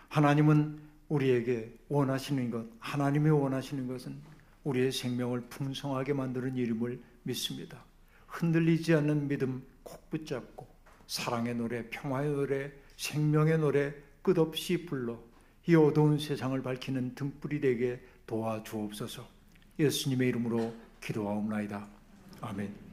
하나님은 0.10 0.80
우리에게 1.08 1.74
원하시는 1.88 2.52
것, 2.52 2.68
하나님이 2.80 3.30
원하시는 3.30 3.88
것은 3.88 4.22
우리의 4.66 4.92
생명을 4.92 5.42
풍성하게 5.50 6.14
만드는 6.14 6.58
일임을 6.58 7.02
믿습니다. 7.24 7.84
흔들리지 8.28 8.96
않는 8.96 9.30
믿음 9.30 9.64
꼭 9.84 10.10
붙잡고 10.10 10.68
사랑의 11.08 11.56
노래, 11.56 11.90
평화의 11.90 12.32
노래, 12.32 12.72
생명의 13.02 13.58
노래 13.58 13.96
끝없이 14.22 14.86
불러 14.86 15.20
이 15.66 15.74
어두운 15.74 16.20
세상을 16.20 16.62
밝히는 16.62 17.16
등불이 17.16 17.60
되게 17.60 18.00
도와주옵소서. 18.28 19.28
예수님의 19.80 20.30
이름으로 20.30 20.76
기도하옵나이다. 21.02 21.88
아멘. 22.42 22.91